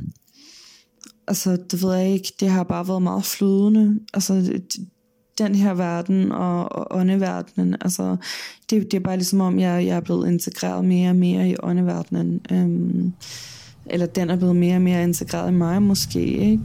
altså 1.27 1.57
det 1.71 1.83
ved 1.83 1.95
jeg 1.95 2.09
ikke, 2.09 2.33
det 2.39 2.49
har 2.49 2.63
bare 2.63 2.87
været 2.87 3.01
meget 3.01 3.25
flydende, 3.25 3.99
altså 4.13 4.59
den 5.37 5.55
her 5.55 5.73
verden 5.73 6.31
og, 6.31 6.71
og 6.71 6.87
åndeverdenen, 6.91 7.75
altså 7.81 8.17
det, 8.69 8.91
det 8.91 8.93
er 8.93 9.03
bare 9.03 9.17
ligesom 9.17 9.41
om, 9.41 9.59
jeg, 9.59 9.85
jeg 9.85 9.95
er 9.95 10.01
blevet 10.01 10.27
integreret 10.27 10.85
mere 10.85 11.09
og 11.09 11.15
mere 11.15 11.49
i 11.49 11.55
åndeverdenen, 11.63 12.41
øhm, 12.51 13.13
eller 13.85 14.05
den 14.05 14.29
er 14.29 14.35
blevet 14.35 14.55
mere 14.55 14.75
og 14.75 14.81
mere 14.81 15.03
integreret 15.03 15.51
i 15.51 15.53
mig 15.53 15.81
måske, 15.81 16.25
ikke? 16.25 16.59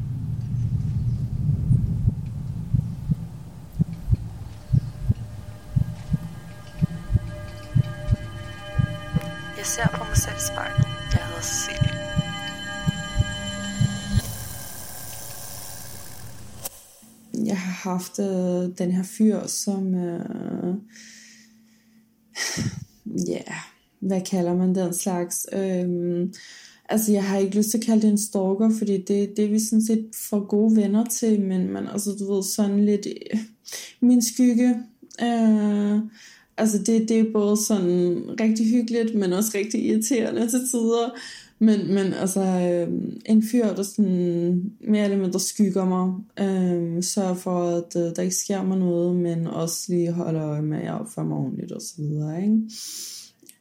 Mig 10.17 10.23
selv 10.23 10.37
i 10.37 10.47
spejlet. 10.47 10.87
Jeg 11.13 11.21
hedder 11.27 11.43
Cecilie. 11.43 11.95
Jeg 17.47 17.59
har 17.59 17.91
haft 17.91 18.19
øh, 18.19 18.79
den 18.79 18.93
her 18.93 19.03
fyr, 19.03 19.47
som... 19.47 19.95
Øh, 19.95 20.75
ja, 23.29 23.33
yeah, 23.33 23.61
hvad 24.01 24.21
kalder 24.21 24.55
man 24.55 24.75
den 24.75 24.95
slags? 24.95 25.47
Øh, 25.53 25.89
altså, 26.89 27.13
jeg 27.13 27.25
har 27.25 27.39
ikke 27.39 27.57
lyst 27.57 27.71
til 27.71 27.79
at 27.79 27.85
kalde 27.85 28.03
det 28.03 28.11
en 28.11 28.19
stalker, 28.19 28.71
fordi 28.79 28.97
det, 28.97 29.37
det 29.37 29.45
er 29.45 29.49
vi 29.49 29.59
sådan 29.59 29.85
set 29.85 30.11
for 30.31 30.47
gode 30.47 30.77
venner 30.77 31.05
til, 31.05 31.41
men, 31.41 31.69
man, 31.69 31.89
altså, 31.89 32.11
du 32.19 32.35
ved, 32.35 32.43
sådan 32.43 32.85
lidt... 32.85 33.07
Øh, 33.07 33.41
min 34.01 34.23
skygge... 34.23 34.75
Øh, 35.23 36.01
Altså 36.59 36.79
det, 36.79 37.09
det 37.09 37.21
er 37.21 37.33
både 37.33 37.57
sådan 37.57 38.23
rigtig 38.41 38.67
hyggeligt, 38.67 39.15
men 39.15 39.33
også 39.33 39.51
rigtig 39.55 39.85
irriterende 39.87 40.41
til 40.41 40.61
tider. 40.71 41.19
Men, 41.59 41.95
men 41.95 42.13
altså, 42.13 42.41
øh, 42.41 42.89
en 43.27 43.43
fyr, 43.51 43.67
der 43.67 43.83
sådan 43.83 44.73
mere 44.89 45.05
eller 45.05 45.19
mindre 45.19 45.41
skygger 45.41 45.85
mig, 45.85 46.15
øh, 46.41 47.03
sørger 47.03 47.35
for, 47.35 47.63
at 47.63 47.97
øh, 47.97 48.17
der 48.17 48.23
ikke 48.23 48.35
sker 48.35 48.63
mig 48.63 48.79
noget, 48.79 49.17
men 49.17 49.47
også 49.47 49.85
lige 49.89 50.13
holder 50.13 50.47
øje 50.47 50.63
med, 50.63 50.79
at 50.79 50.85
jeg 50.85 50.95
opfører 50.95 51.27
mig 51.27 51.37
ordentligt 51.37 51.73
og 51.73 51.81
så 51.81 51.95
videre, 51.99 52.43
ikke? 52.43 52.59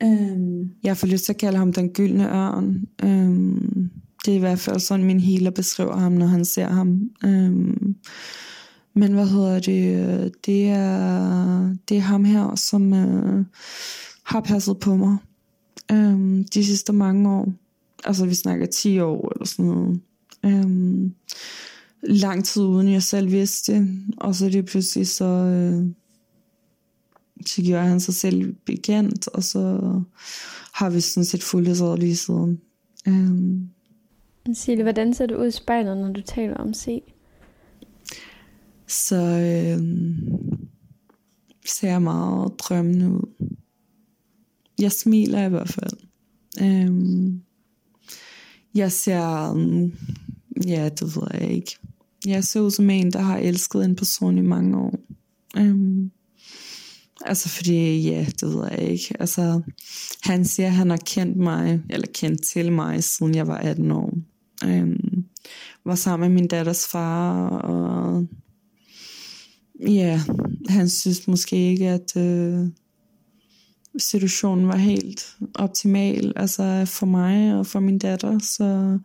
Øh, 0.04 0.68
jeg 0.84 0.98
får 0.98 1.08
lyst 1.08 1.26
til 1.26 1.34
at 1.34 1.38
kalde 1.38 1.58
ham 1.58 1.74
den 1.74 1.90
gyldne 1.90 2.30
ørn. 2.30 2.86
Øh, 3.04 3.62
det 4.26 4.32
er 4.32 4.36
i 4.36 4.40
hvert 4.40 4.60
fald 4.60 4.80
sådan, 4.80 5.06
min 5.06 5.20
healer 5.20 5.52
beskriver 5.52 5.96
ham, 5.96 6.12
når 6.12 6.26
han 6.26 6.46
ser 6.46 6.68
ham. 6.68 7.10
Øh, 7.26 7.76
men 8.96 9.14
hvad 9.14 9.28
hedder 9.28 9.60
det? 9.60 10.46
Det 10.46 10.68
er, 10.68 11.76
det 11.90 11.98
er 11.98 12.02
ham 12.02 12.26
her, 12.26 12.56
som 12.56 12.94
øh, 12.94 13.46
har 14.24 14.42
passet 14.42 14.80
på 14.80 14.96
mig 14.96 15.18
øh, 15.92 16.46
de 16.54 16.66
sidste 16.66 16.94
mange 16.94 17.30
år. 17.30 17.54
Altså 18.04 18.26
vi 18.26 18.34
snakker 18.34 18.66
10 18.66 19.00
år 19.00 19.32
eller 19.36 19.46
sådan 19.46 19.66
noget. 19.66 20.02
Øh, 20.46 21.12
lang 22.04 22.46
tid 22.46 22.62
uden 22.62 22.92
jeg 22.92 23.04
selv 23.04 23.32
vidste 23.32 23.74
det. 23.74 24.04
Og 24.18 24.36
så 24.36 24.46
er 24.46 24.50
det 24.50 24.66
pludselig 24.66 25.08
så... 25.08 25.26
Øh, 25.26 25.86
så 27.46 27.62
gjorde 27.62 27.88
han 27.88 28.00
sig 28.00 28.14
selv 28.14 28.54
bekendt, 28.54 29.28
og 29.28 29.44
så 29.44 29.80
har 30.74 30.90
vi 30.90 31.00
sådan 31.00 31.26
set 31.26 31.44
fuldt 31.44 32.00
lige 32.00 32.16
siden. 32.16 32.62
Øh. 33.08 33.32
Um, 33.32 33.70
Sille, 34.54 34.84
hvordan 34.84 35.14
ser 35.14 35.26
du 35.26 35.36
ud 35.36 35.48
i 35.48 35.52
spejlet, 35.52 35.98
når 35.98 36.12
du 36.12 36.22
taler 36.22 36.56
om 36.56 36.74
se? 36.74 37.02
Så 38.88 39.16
øh, 39.16 39.84
ser 41.66 41.90
jeg 41.90 42.02
meget 42.02 42.60
drømmende 42.60 43.10
ud. 43.10 43.56
Jeg 44.80 44.92
smiler 44.92 45.46
i 45.46 45.50
hvert 45.50 45.70
fald. 45.70 45.98
Øh, 46.62 47.34
jeg 48.76 48.92
ser, 48.92 49.54
øh, 49.54 49.90
ja, 50.70 50.90
det 50.90 51.16
ved 51.16 51.28
jeg 51.34 51.52
ikke. 51.52 51.78
Jeg 52.26 52.44
ser 52.44 52.60
ud 52.60 52.72
som 52.72 52.90
en, 52.90 53.12
der 53.12 53.20
har 53.20 53.38
elsket 53.38 53.86
en 53.86 53.96
person 53.96 54.38
i 54.38 54.42
mange 54.42 54.78
år. 54.78 55.00
Øh, 55.58 56.10
Altså 57.26 57.50
fordi, 57.50 58.10
ja, 58.10 58.26
det 58.42 58.50
ved 58.50 58.68
jeg 58.72 58.80
ikke. 58.80 59.16
Altså, 59.20 59.62
han 60.24 60.46
siger, 60.46 60.68
at 60.68 60.74
han 60.74 60.90
har 60.90 61.00
kendt 61.06 61.38
mig, 61.38 61.82
eller 61.90 62.08
kendt 62.14 62.44
til 62.44 62.72
mig, 62.72 63.04
siden 63.04 63.36
jeg 63.36 63.48
var 63.48 63.58
18 63.58 63.92
år. 63.92 64.14
Øhm, 64.66 65.26
var 65.86 65.96
sammen 65.96 66.30
med 66.30 66.42
min 66.42 66.48
datters 66.48 66.88
far, 66.88 67.48
og 67.50 68.28
ja, 69.80 70.22
han 70.70 70.90
synes 70.90 71.28
måske 71.28 71.56
ikke, 71.56 71.90
at 71.90 72.18
øh, 72.18 72.68
situationen 73.98 74.68
var 74.68 74.76
helt 74.76 75.38
optimal, 75.56 76.34
altså 76.36 76.84
for 76.86 77.06
mig 77.06 77.56
og 77.60 77.68
for 77.68 77.80
min 77.80 78.00
datter, 78.00 78.40
så 78.40 79.00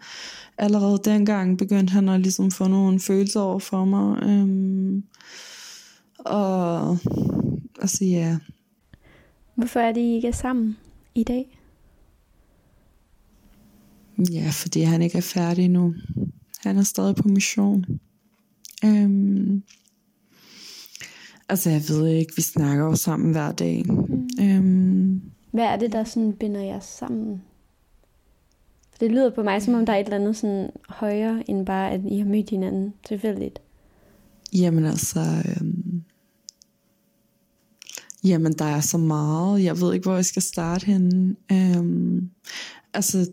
allerede 0.59 1.01
dengang 1.05 1.59
begyndte 1.59 1.93
han 1.93 2.09
at 2.09 2.21
ligesom 2.21 2.51
få 2.51 2.69
nogle 2.69 3.01
følelser 3.01 3.41
over 3.41 3.59
for 3.59 3.85
mig, 3.85 4.23
øhm, 4.23 5.05
og 6.19 6.99
altså 7.81 8.05
ja. 8.05 8.39
Hvorfor 9.55 9.81
er 9.81 9.93
det, 9.93 10.01
I 10.01 10.15
ikke 10.15 10.29
er 10.29 10.33
sammen 10.33 10.77
i 11.15 11.25
dag? 11.25 11.59
Ja, 14.33 14.51
fordi 14.53 14.81
han 14.81 15.03
ikke 15.03 15.19
er 15.19 15.23
færdig 15.23 15.69
nu. 15.69 15.95
Han 16.59 16.79
er 16.79 16.83
stadig 16.83 17.17
på 17.17 17.29
mission. 17.29 17.85
Um, 18.85 19.63
altså 21.51 21.71
jeg 21.71 21.83
ved 21.89 22.07
ikke, 22.07 22.33
vi 22.37 22.43
snakker 22.43 22.85
jo 22.85 22.95
sammen 22.95 23.33
hver 23.33 23.53
dag. 23.53 23.85
Mm. 23.87 24.29
Um, 24.41 25.23
Hvad 25.51 25.65
er 25.65 25.77
det, 25.77 25.93
der 25.93 26.05
sådan 26.05 26.33
binder 26.33 26.61
jer 26.61 26.81
sammen? 26.81 27.43
Det 29.01 29.11
lyder 29.11 29.31
på 29.31 29.43
mig, 29.43 29.63
som 29.63 29.75
om 29.75 29.87
der 29.87 29.93
er 29.93 29.97
et 29.97 30.05
eller 30.05 30.17
andet 30.17 30.37
sådan 30.37 30.71
højere, 30.89 31.51
end 31.51 31.67
bare, 31.67 31.91
at 31.91 32.01
I 32.11 32.19
har 32.19 32.27
mødt 32.27 32.51
hinanden 32.51 32.95
tilfældigt. 33.09 33.61
Jamen 34.53 34.85
altså, 34.85 35.21
øhm, 35.21 36.03
jamen 38.25 38.53
der 38.53 38.65
er 38.65 38.81
så 38.81 38.99
meget. 38.99 39.65
Jeg 39.65 39.81
ved 39.81 39.95
ikke, 39.95 40.05
hvor 40.05 40.15
jeg 40.15 40.25
skal 40.25 40.43
starte 40.43 40.87
henne. 40.87 41.37
Øhm, 41.53 42.31
altså, 42.95 43.31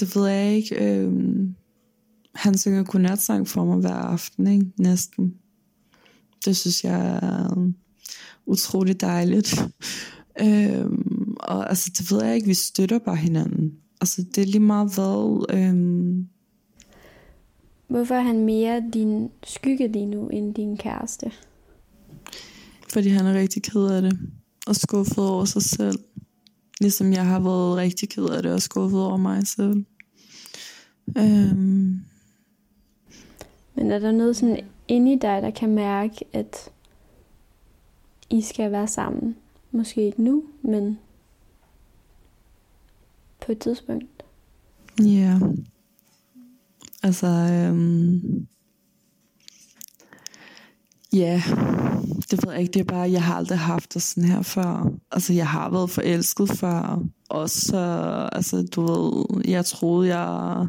det 0.00 0.16
ved 0.16 0.26
jeg 0.26 0.54
ikke. 0.54 1.00
Øhm, 1.00 1.54
han 2.34 2.58
synger 2.58 2.84
godnatsang 2.84 3.48
for 3.48 3.64
mig 3.64 3.76
hver 3.76 3.94
aften, 3.94 4.46
ikke? 4.46 4.66
næsten. 4.76 5.34
Det 6.44 6.56
synes 6.56 6.84
jeg 6.84 7.18
er 7.22 7.70
utrolig 8.46 9.00
dejligt. 9.00 9.64
øhm, 10.42 11.36
og 11.40 11.68
altså, 11.68 11.90
det 11.98 12.12
ved 12.12 12.24
jeg 12.24 12.34
ikke, 12.34 12.46
vi 12.46 12.54
støtter 12.54 12.98
bare 12.98 13.16
hinanden. 13.16 13.72
Altså, 14.00 14.24
det 14.34 14.42
er 14.42 14.46
lige 14.46 14.60
meget 14.60 14.94
hvad... 14.94 15.46
Øhm, 15.58 16.28
Hvorfor 17.88 18.14
er 18.14 18.20
han 18.20 18.44
mere 18.44 18.82
din 18.94 19.30
skygge 19.44 19.88
lige 19.88 20.06
nu, 20.06 20.28
end 20.28 20.54
din 20.54 20.76
kæreste? 20.76 21.32
Fordi 22.92 23.08
han 23.08 23.26
er 23.26 23.34
rigtig 23.34 23.62
ked 23.62 23.86
af 23.86 24.02
det. 24.02 24.18
Og 24.66 24.76
skuffet 24.76 25.28
over 25.28 25.44
sig 25.44 25.62
selv. 25.62 25.98
Ligesom 26.80 27.12
jeg 27.12 27.26
har 27.26 27.40
været 27.40 27.76
rigtig 27.76 28.08
ked 28.08 28.24
af 28.24 28.42
det 28.42 28.52
og 28.52 28.62
skuffet 28.62 29.00
over 29.00 29.16
mig 29.16 29.46
selv. 29.46 29.84
Øhm. 31.18 32.00
Men 33.74 33.90
er 33.90 33.98
der 33.98 34.12
noget 34.12 34.36
sådan 34.36 34.64
inde 34.88 35.12
i 35.12 35.16
dig, 35.16 35.42
der 35.42 35.50
kan 35.50 35.74
mærke, 35.74 36.24
at 36.32 36.70
I 38.30 38.40
skal 38.40 38.72
være 38.72 38.86
sammen? 38.86 39.36
Måske 39.72 40.06
ikke 40.06 40.22
nu, 40.22 40.44
men 40.62 40.98
på 43.46 43.52
et 43.52 43.58
tidspunkt. 43.58 44.24
Ja. 45.02 45.04
Yeah. 45.04 45.40
Altså, 47.02 47.26
øhm, 47.26 48.46
ja, 51.12 51.42
det 52.30 52.46
ved 52.46 52.52
jeg 52.52 52.60
ikke, 52.60 52.72
det 52.72 52.80
er 52.80 52.84
bare, 52.84 53.10
jeg 53.10 53.22
har 53.22 53.34
aldrig 53.34 53.58
haft 53.58 53.94
det 53.94 54.02
sådan 54.02 54.30
her 54.30 54.42
før. 54.42 54.92
Altså, 55.10 55.32
jeg 55.32 55.48
har 55.48 55.70
været 55.70 55.90
forelsket 55.90 56.50
før, 56.50 57.02
også, 57.28 57.76
altså, 58.32 58.62
du 58.62 58.82
ved, 58.82 59.24
jeg 59.44 59.64
troede, 59.64 60.16
jeg 60.16 60.66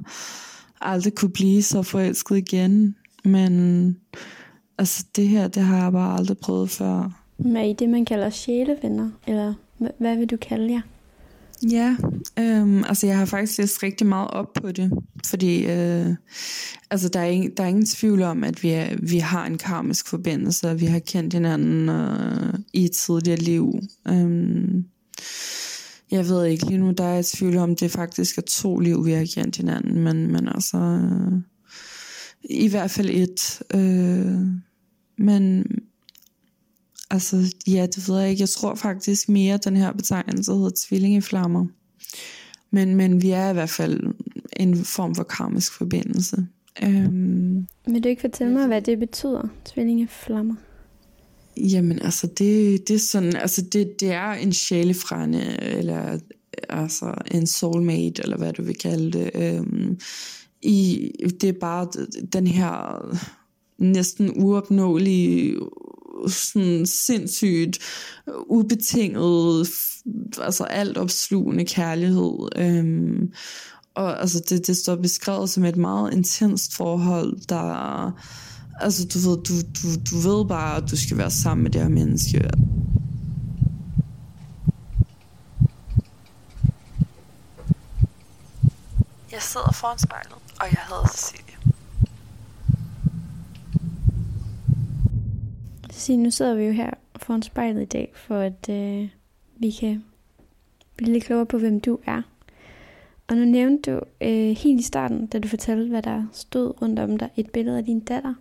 aldrig 0.81 1.15
kunne 1.15 1.31
blive 1.31 1.63
så 1.63 1.81
forelsket 1.83 2.37
igen, 2.37 2.95
men 3.25 3.97
altså, 4.77 5.05
det 5.15 5.27
her, 5.27 5.47
det 5.47 5.63
har 5.63 5.83
jeg 5.83 5.91
bare 5.91 6.17
aldrig 6.17 6.37
prøvet 6.37 6.69
før. 6.69 7.23
Er 7.55 7.63
I 7.63 7.73
det, 7.73 7.89
man 7.89 8.05
kalder 8.05 8.29
sjælevenner, 8.29 9.09
eller 9.27 9.53
hvad 9.97 10.17
vil 10.17 10.27
du 10.27 10.37
kalde 10.37 10.73
jer? 10.73 10.81
Ja, 11.71 11.95
øhm, 12.39 12.83
altså 12.83 13.07
jeg 13.07 13.17
har 13.17 13.25
faktisk 13.25 13.57
læst 13.57 13.83
rigtig 13.83 14.07
meget 14.07 14.31
op 14.31 14.53
på 14.53 14.71
det, 14.71 14.91
fordi 15.25 15.65
øh, 15.65 16.15
altså 16.91 17.09
der, 17.09 17.19
er 17.19 17.25
ingen, 17.25 17.51
der 17.57 17.63
er 17.63 17.67
ingen 17.67 17.85
tvivl 17.85 18.21
om, 18.21 18.43
at 18.43 18.63
vi, 18.63 18.69
er, 18.69 18.95
vi 19.01 19.17
har 19.17 19.45
en 19.45 19.57
karmisk 19.57 20.07
forbindelse, 20.07 20.69
og 20.69 20.81
vi 20.81 20.85
har 20.85 20.99
kendt 20.99 21.33
hinanden 21.33 21.89
øh, 21.89 22.53
i 22.73 22.85
et 22.85 22.91
tidligere 22.91 23.39
liv. 23.39 23.79
Øhm, 24.07 24.85
jeg 26.11 26.27
ved 26.27 26.45
ikke, 26.45 26.65
lige 26.65 26.77
nu 26.77 26.91
der 26.91 27.03
er 27.03 27.09
jeg 27.09 27.19
i 27.19 27.23
tvivl 27.23 27.57
om, 27.57 27.75
det 27.75 27.91
faktisk 27.91 28.37
er 28.37 28.41
to 28.41 28.79
liv, 28.79 29.05
vi 29.05 29.11
har 29.11 29.27
kendt 29.35 29.57
hinanden, 29.57 30.03
men, 30.03 30.31
men 30.31 30.47
altså 30.47 30.77
øh, 30.77 31.33
i 32.43 32.67
hvert 32.67 32.91
fald 32.91 33.09
et. 33.09 33.61
Øh, 33.73 34.47
men 35.17 35.65
Altså, 37.11 37.55
ja, 37.67 37.85
det 37.85 38.09
ved 38.09 38.19
jeg 38.19 38.29
ikke. 38.29 38.41
Jeg 38.41 38.49
tror 38.49 38.75
faktisk 38.75 39.29
mere, 39.29 39.53
at 39.53 39.65
den 39.65 39.77
her 39.77 39.91
betegnelse 39.91 40.51
hedder 40.51 40.71
tvillingeflammer. 40.87 41.65
Men, 42.71 42.95
men 42.95 43.21
vi 43.21 43.31
er 43.31 43.49
i 43.49 43.53
hvert 43.53 43.69
fald 43.69 44.03
en 44.57 44.77
form 44.77 45.15
for 45.15 45.23
karmisk 45.23 45.73
forbindelse. 45.73 46.47
Øhm, 46.83 47.67
Vil 47.87 48.03
du 48.03 48.09
ikke 48.09 48.21
fortælle 48.21 48.53
mig, 48.53 48.67
hvad 48.67 48.81
det 48.81 48.99
betyder, 48.99 49.47
tvillingeflammer? 49.65 50.55
Jamen, 51.57 52.01
altså, 52.01 52.27
det, 52.27 52.87
det 52.87 52.95
er 52.95 52.99
sådan, 52.99 53.35
altså, 53.35 53.61
det, 53.61 53.99
det 53.99 54.11
er 54.11 54.31
en 54.31 54.53
sjælefrænde, 54.53 55.57
eller 55.61 56.19
altså 56.69 57.13
en 57.31 57.47
soulmate, 57.47 58.23
eller 58.23 58.37
hvad 58.37 58.53
du 58.53 58.63
vil 58.63 58.75
kalde 58.75 59.11
det. 59.11 59.31
Øhm, 59.35 59.99
i, 60.61 61.11
det 61.41 61.49
er 61.49 61.59
bare 61.59 61.87
den 62.33 62.47
her 62.47 63.01
næsten 63.77 64.43
uopnåelige 64.43 65.55
sådan 66.27 66.85
sindssygt 66.85 67.79
øh, 68.27 68.33
ubetinget, 68.47 69.67
altså 70.41 70.63
alt 70.63 70.97
opslugende 70.97 71.65
kærlighed. 71.65 72.47
Øhm, 72.57 73.33
og 73.95 74.19
altså 74.19 74.43
det, 74.49 74.67
det 74.67 74.77
står 74.77 74.95
beskrevet 74.95 75.49
som 75.49 75.65
et 75.65 75.77
meget 75.77 76.13
intenst 76.13 76.75
forhold, 76.75 77.39
der, 77.49 78.11
altså 78.81 79.07
du 79.07 79.19
ved, 79.19 79.37
du, 79.37 79.53
du, 79.53 80.01
du 80.11 80.29
ved 80.29 80.45
bare, 80.45 80.77
at 80.77 80.91
du 80.91 80.97
skal 80.97 81.17
være 81.17 81.31
sammen 81.31 81.63
med 81.63 81.71
det 81.71 81.81
her 81.81 81.89
menneske. 81.89 82.49
Jeg 89.31 89.41
sidder 89.41 89.71
foran 89.71 89.99
spejlet, 89.99 90.35
og 90.59 90.65
jeg 90.71 90.79
hedder 90.89 91.07
Cecilie. 91.07 91.49
sige, 95.99 96.17
nu 96.17 96.31
sidder 96.31 96.55
vi 96.55 96.63
jo 96.63 96.71
her 96.71 96.89
foran 97.15 97.41
spejlet 97.41 97.81
i 97.81 97.85
dag, 97.85 98.11
for 98.15 98.39
at 98.39 98.69
øh, 98.69 99.09
vi 99.57 99.71
kan 99.71 100.03
blive 100.95 101.13
lidt 101.13 101.23
klogere 101.23 101.45
på, 101.45 101.57
hvem 101.57 101.79
du 101.79 101.99
er. 102.05 102.21
Og 103.27 103.37
nu 103.37 103.45
nævnte 103.45 103.91
du 103.91 103.99
øh, 104.21 104.57
helt 104.57 104.79
i 104.79 104.83
starten, 104.83 105.27
da 105.27 105.39
du 105.39 105.47
fortalte, 105.47 105.89
hvad 105.89 106.01
der 106.01 106.25
stod 106.33 106.81
rundt 106.81 106.99
om 106.99 107.17
dig, 107.17 107.29
et 107.37 107.49
billede 107.49 107.77
af 107.77 107.85
din 107.85 107.99
datter. 107.99 108.33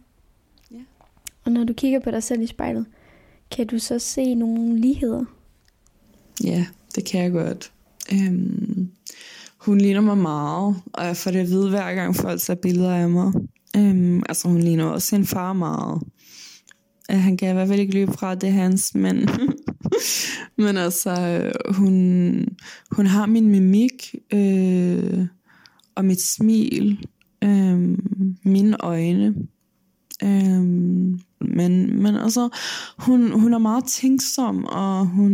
Ja. 0.71 0.81
Og 1.45 1.53
når 1.53 1.65
du 1.65 1.73
kigger 1.73 2.01
på 2.01 2.11
dig 2.11 2.23
selv 2.23 2.43
i 2.43 2.47
spejlet, 2.47 2.87
kan 3.51 3.67
du 3.67 3.79
så 3.79 3.99
se 3.99 4.35
nogle 4.35 4.81
ligheder? 4.81 5.25
Ja, 6.45 6.67
det 6.95 7.05
kan 7.05 7.23
jeg 7.23 7.33
godt. 7.33 7.73
Øhm, 8.13 8.91
hun 9.69 9.79
ligner 9.79 10.01
mig 10.01 10.19
meget, 10.19 10.77
og 10.93 11.07
jeg 11.07 11.17
får 11.17 11.31
det 11.31 11.39
at 11.39 11.49
vide 11.49 11.71
hver 11.71 11.95
gang 11.95 12.17
folk 12.17 12.41
ser 12.41 12.55
billeder 12.55 12.95
af 12.95 13.11
mig. 13.11 13.33
Øhm, 13.77 14.23
altså 14.29 14.49
hun 14.49 14.61
ligner 14.61 14.85
også 14.85 15.09
sin 15.09 15.27
far 15.27 15.53
meget. 15.53 16.03
Øh, 17.11 17.19
han 17.19 17.37
kan 17.37 17.51
i 17.51 17.53
hvert 17.53 17.69
fald 17.69 17.81
ikke 17.81 17.95
løbe 17.95 18.13
fra, 18.13 18.35
det 18.35 18.53
hans, 18.53 18.95
men, 18.95 19.29
men 20.65 20.77
altså, 20.77 21.11
øh, 21.11 21.75
hun, 21.75 22.45
hun 22.91 23.07
har 23.07 23.27
min 23.27 23.49
mimik, 23.49 24.15
øh, 24.33 25.27
og 25.95 26.05
mit 26.05 26.23
smil, 26.23 27.07
øh, 27.45 27.99
mine 28.45 28.77
øjne. 28.81 29.35
Øh, 30.23 30.63
men, 31.41 32.03
men 32.03 32.17
altså, 32.17 32.49
hun, 32.99 33.41
hun 33.41 33.55
er 33.55 33.59
meget 33.59 33.85
tænksom, 33.85 34.65
og 34.65 35.07
hun, 35.07 35.33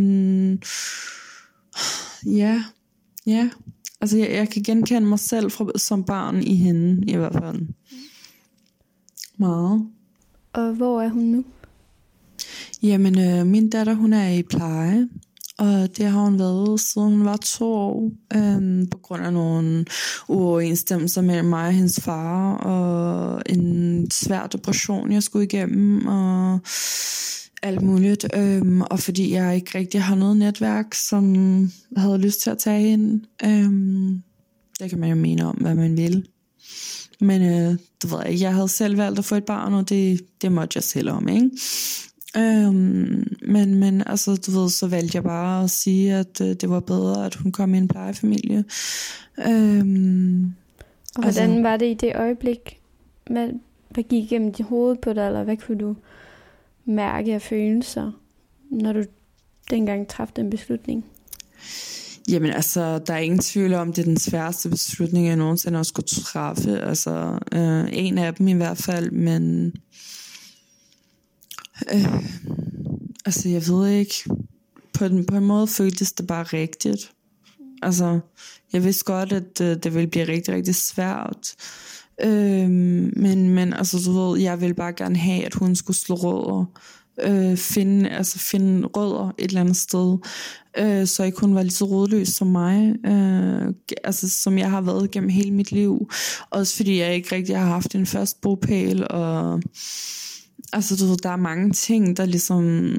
ja, 2.25 2.63
ja, 3.27 3.49
altså 4.05 4.17
jeg, 4.17 4.31
jeg 4.31 4.49
kan 4.49 4.63
genkende 4.63 5.07
mig 5.07 5.19
selv 5.19 5.51
fra, 5.51 5.65
som 5.75 6.03
barn 6.03 6.43
i 6.43 6.55
hende, 6.55 7.11
i 7.11 7.15
hvert 7.15 7.33
fald. 7.33 7.61
Meget. 9.37 9.87
Og 10.53 10.73
hvor 10.73 11.01
er 11.01 11.09
hun 11.09 11.23
nu? 11.23 11.43
Jamen, 12.83 13.19
øh, 13.19 13.47
min 13.47 13.69
datter, 13.69 13.93
hun 13.93 14.13
er 14.13 14.29
i 14.29 14.43
pleje, 14.43 15.07
og 15.57 15.97
det 15.97 16.05
har 16.05 16.21
hun 16.21 16.39
været, 16.39 16.79
siden 16.79 17.09
hun 17.09 17.25
var 17.25 17.37
to 17.37 17.73
år, 17.73 18.11
øh, 18.35 18.87
på 18.91 18.97
grund 18.97 19.23
af 19.23 19.33
nogle 19.33 19.85
uoverensstemmelser 20.27 21.21
mellem 21.21 21.45
mig 21.45 21.67
og 21.67 21.73
hendes 21.73 21.99
far, 22.01 22.55
og 22.57 23.41
en 23.45 24.11
svær 24.11 24.47
depression, 24.47 25.11
jeg 25.11 25.23
skulle 25.23 25.45
igennem, 25.45 26.07
og 26.07 26.59
alt 27.63 27.81
muligt. 27.81 28.25
Øh, 28.35 28.79
og 28.79 28.99
fordi 28.99 29.33
jeg 29.33 29.55
ikke 29.55 29.77
rigtig 29.77 30.03
har 30.03 30.15
noget 30.15 30.37
netværk, 30.37 30.93
som 30.93 31.35
havde 31.97 32.17
lyst 32.17 32.41
til 32.41 32.49
at 32.49 32.57
tage 32.57 32.89
hende. 32.89 33.25
Øh, 33.43 33.71
det 34.79 34.89
kan 34.89 34.99
man 34.99 35.09
jo 35.09 35.15
mene 35.15 35.45
om, 35.45 35.55
hvad 35.55 35.75
man 35.75 35.97
vil. 35.97 36.27
Men 37.19 37.41
øh, 37.41 37.77
det 38.01 38.11
ved 38.11 38.19
jeg, 38.25 38.41
jeg 38.41 38.53
havde 38.53 38.67
selv 38.67 38.97
valgt 38.97 39.19
at 39.19 39.25
få 39.25 39.35
et 39.35 39.45
barn, 39.45 39.73
og 39.73 39.89
det, 39.89 40.21
det 40.41 40.51
måtte 40.51 40.77
jeg 40.77 40.83
selv 40.83 41.09
om, 41.09 41.27
ikke? 41.27 41.49
Øhm, 42.37 43.37
men, 43.41 43.75
men 43.75 44.03
altså, 44.05 44.35
du 44.35 44.51
ved, 44.59 44.69
så 44.69 44.87
valgte 44.87 45.15
jeg 45.15 45.23
bare 45.23 45.63
at 45.63 45.69
sige, 45.69 46.13
at 46.13 46.41
øh, 46.41 46.47
det 46.47 46.69
var 46.69 46.79
bedre, 46.79 47.25
at 47.25 47.35
hun 47.35 47.51
kom 47.51 47.73
i 47.73 47.77
en 47.77 47.87
plejefamilie. 47.87 48.63
Øhm, 49.47 50.53
og 51.15 51.21
hvordan 51.21 51.49
altså, 51.49 51.61
var 51.61 51.77
det 51.77 51.85
i 51.85 51.93
det 51.93 52.15
øjeblik? 52.15 52.79
Hvad, 53.31 53.49
hvad 53.89 54.03
gik 54.03 54.23
igennem 54.23 54.53
dit 54.53 54.65
hoved 54.65 54.95
på 54.95 55.13
dig, 55.13 55.27
eller 55.27 55.43
hvad 55.43 55.57
kunne 55.57 55.77
du 55.77 55.95
mærke 56.85 57.33
af 57.33 57.41
følelser, 57.41 58.11
når 58.71 58.93
du 58.93 59.03
dengang 59.69 60.07
træffede 60.07 60.41
den 60.41 60.49
beslutning? 60.49 61.05
Jamen 62.29 62.51
altså, 62.51 62.99
der 62.99 63.13
er 63.13 63.17
ingen 63.17 63.39
tvivl 63.39 63.73
om, 63.73 63.93
det 63.93 64.01
er 64.01 64.05
den 64.05 64.17
sværeste 64.17 64.69
beslutning, 64.69 65.27
jeg 65.27 65.35
nogensinde 65.35 65.75
har 65.75 65.83
skulle 65.83 66.07
træffe. 66.07 66.79
Altså, 66.79 67.39
øh, 67.51 67.87
en 67.91 68.17
af 68.17 68.33
dem 68.33 68.47
i 68.47 68.53
hvert 68.53 68.77
fald, 68.77 69.11
men... 69.11 69.73
Øh, 71.93 72.23
altså, 73.25 73.49
jeg 73.49 73.67
ved 73.67 73.87
ikke. 73.87 74.13
På, 74.93 75.07
den, 75.07 75.25
på 75.25 75.35
en 75.35 75.45
måde 75.45 75.67
føltes 75.67 76.11
det 76.11 76.27
bare 76.27 76.43
rigtigt. 76.43 77.11
Altså, 77.81 78.19
jeg 78.73 78.83
vidste 78.83 79.05
godt, 79.05 79.33
at 79.33 79.61
øh, 79.61 79.83
det 79.83 79.93
ville 79.93 80.07
blive 80.07 80.27
rigtig, 80.27 80.53
rigtig 80.53 80.75
svært. 80.75 81.55
Øh, 82.23 82.69
men, 82.69 83.49
men 83.49 83.73
altså, 83.73 83.97
du 84.05 84.11
ved, 84.11 84.39
jeg 84.39 84.61
ville 84.61 84.75
bare 84.75 84.93
gerne 84.93 85.17
have, 85.17 85.45
at 85.45 85.53
hun 85.53 85.75
skulle 85.75 85.97
slå 85.97 86.15
rødder. 86.15 86.65
Øh, 87.23 87.57
finde, 87.57 88.09
altså 88.09 88.39
finde 88.39 88.87
rødder 88.87 89.31
et 89.37 89.47
eller 89.47 89.61
andet 89.61 89.77
sted, 89.77 90.17
øh, 90.77 91.07
så 91.07 91.23
ikke 91.23 91.39
hun 91.39 91.55
var 91.55 91.61
lige 91.61 91.73
så 91.73 91.85
rådløs 91.85 92.27
som 92.27 92.47
mig, 92.47 92.95
øh, 93.05 93.73
altså 94.03 94.29
som 94.29 94.57
jeg 94.57 94.69
har 94.69 94.81
været 94.81 95.11
gennem 95.11 95.29
hele 95.29 95.51
mit 95.51 95.71
liv. 95.71 96.09
Også 96.49 96.75
fordi 96.75 96.99
jeg 96.99 97.15
ikke 97.15 97.35
rigtig 97.35 97.57
har 97.57 97.65
haft 97.65 97.95
en 97.95 98.05
fast 98.05 98.41
bopæl, 98.41 99.07
og 99.09 99.61
altså 100.73 100.95
du 100.95 101.05
ved, 101.05 101.17
der 101.17 101.29
er 101.29 101.35
mange 101.35 101.71
ting, 101.71 102.17
der 102.17 102.25
ligesom 102.25 102.89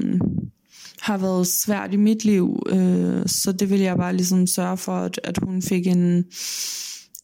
har 1.01 1.19
været 1.19 1.47
svært 1.47 1.93
i 1.93 1.97
mit 1.97 2.25
liv, 2.25 2.63
øh, 2.69 3.23
så 3.27 3.53
det 3.53 3.71
vil 3.71 3.81
jeg 3.81 3.97
bare 3.97 4.17
ligesom 4.17 4.47
sørge 4.47 4.77
for, 4.77 4.97
at, 4.97 5.21
at 5.25 5.39
hun 5.43 5.63
fik 5.63 5.87
en, 5.87 6.25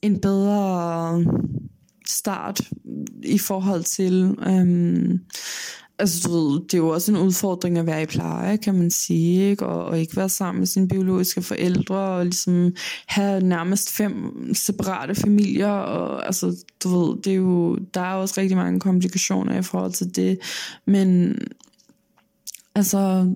en 0.02 0.20
bedre 0.20 1.24
start 2.06 2.60
i 3.22 3.38
forhold 3.38 3.84
til, 3.84 4.36
Øhm, 4.46 5.20
Altså, 5.98 6.28
du 6.28 6.32
ved, 6.32 6.60
det 6.60 6.74
er 6.74 6.78
jo 6.78 6.88
også 6.88 7.12
en 7.12 7.18
udfordring 7.18 7.78
at 7.78 7.86
være 7.86 8.02
i 8.02 8.06
pleje, 8.06 8.56
kan 8.56 8.74
man 8.74 8.90
sige, 8.90 9.50
ikke? 9.50 9.66
Og, 9.66 9.84
og 9.84 10.00
ikke 10.00 10.16
være 10.16 10.28
sammen 10.28 10.58
med 10.60 10.66
sine 10.66 10.88
biologiske 10.88 11.42
forældre, 11.42 11.96
og 11.96 12.24
ligesom 12.24 12.74
have 13.06 13.40
nærmest 13.40 13.90
fem 13.90 14.14
separate 14.54 15.14
familier, 15.14 15.68
og 15.68 16.26
altså, 16.26 16.64
du 16.84 16.88
ved, 16.88 17.22
det 17.22 17.32
er 17.32 17.36
jo, 17.36 17.76
der 17.94 18.00
er 18.00 18.14
også 18.14 18.40
rigtig 18.40 18.56
mange 18.56 18.80
komplikationer 18.80 19.58
i 19.58 19.62
forhold 19.62 19.92
til 19.92 20.16
det, 20.16 20.38
men 20.86 21.38
altså, 22.74 23.26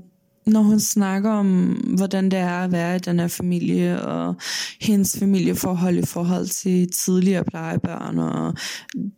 når 0.47 0.63
hun 0.63 0.81
snakker 0.81 1.31
om, 1.31 1.71
hvordan 1.97 2.31
det 2.31 2.39
er 2.39 2.65
at 2.65 2.73
være 2.73 2.97
i 2.97 2.99
den 2.99 3.21
her 3.21 3.29
familie, 3.29 4.03
og 4.03 4.35
hendes 4.81 5.19
familieforhold 5.19 5.99
i 5.99 6.07
forhold 6.07 6.47
til 6.47 6.91
tidligere 6.91 7.45
plejebørn, 7.45 8.19
og 8.19 8.55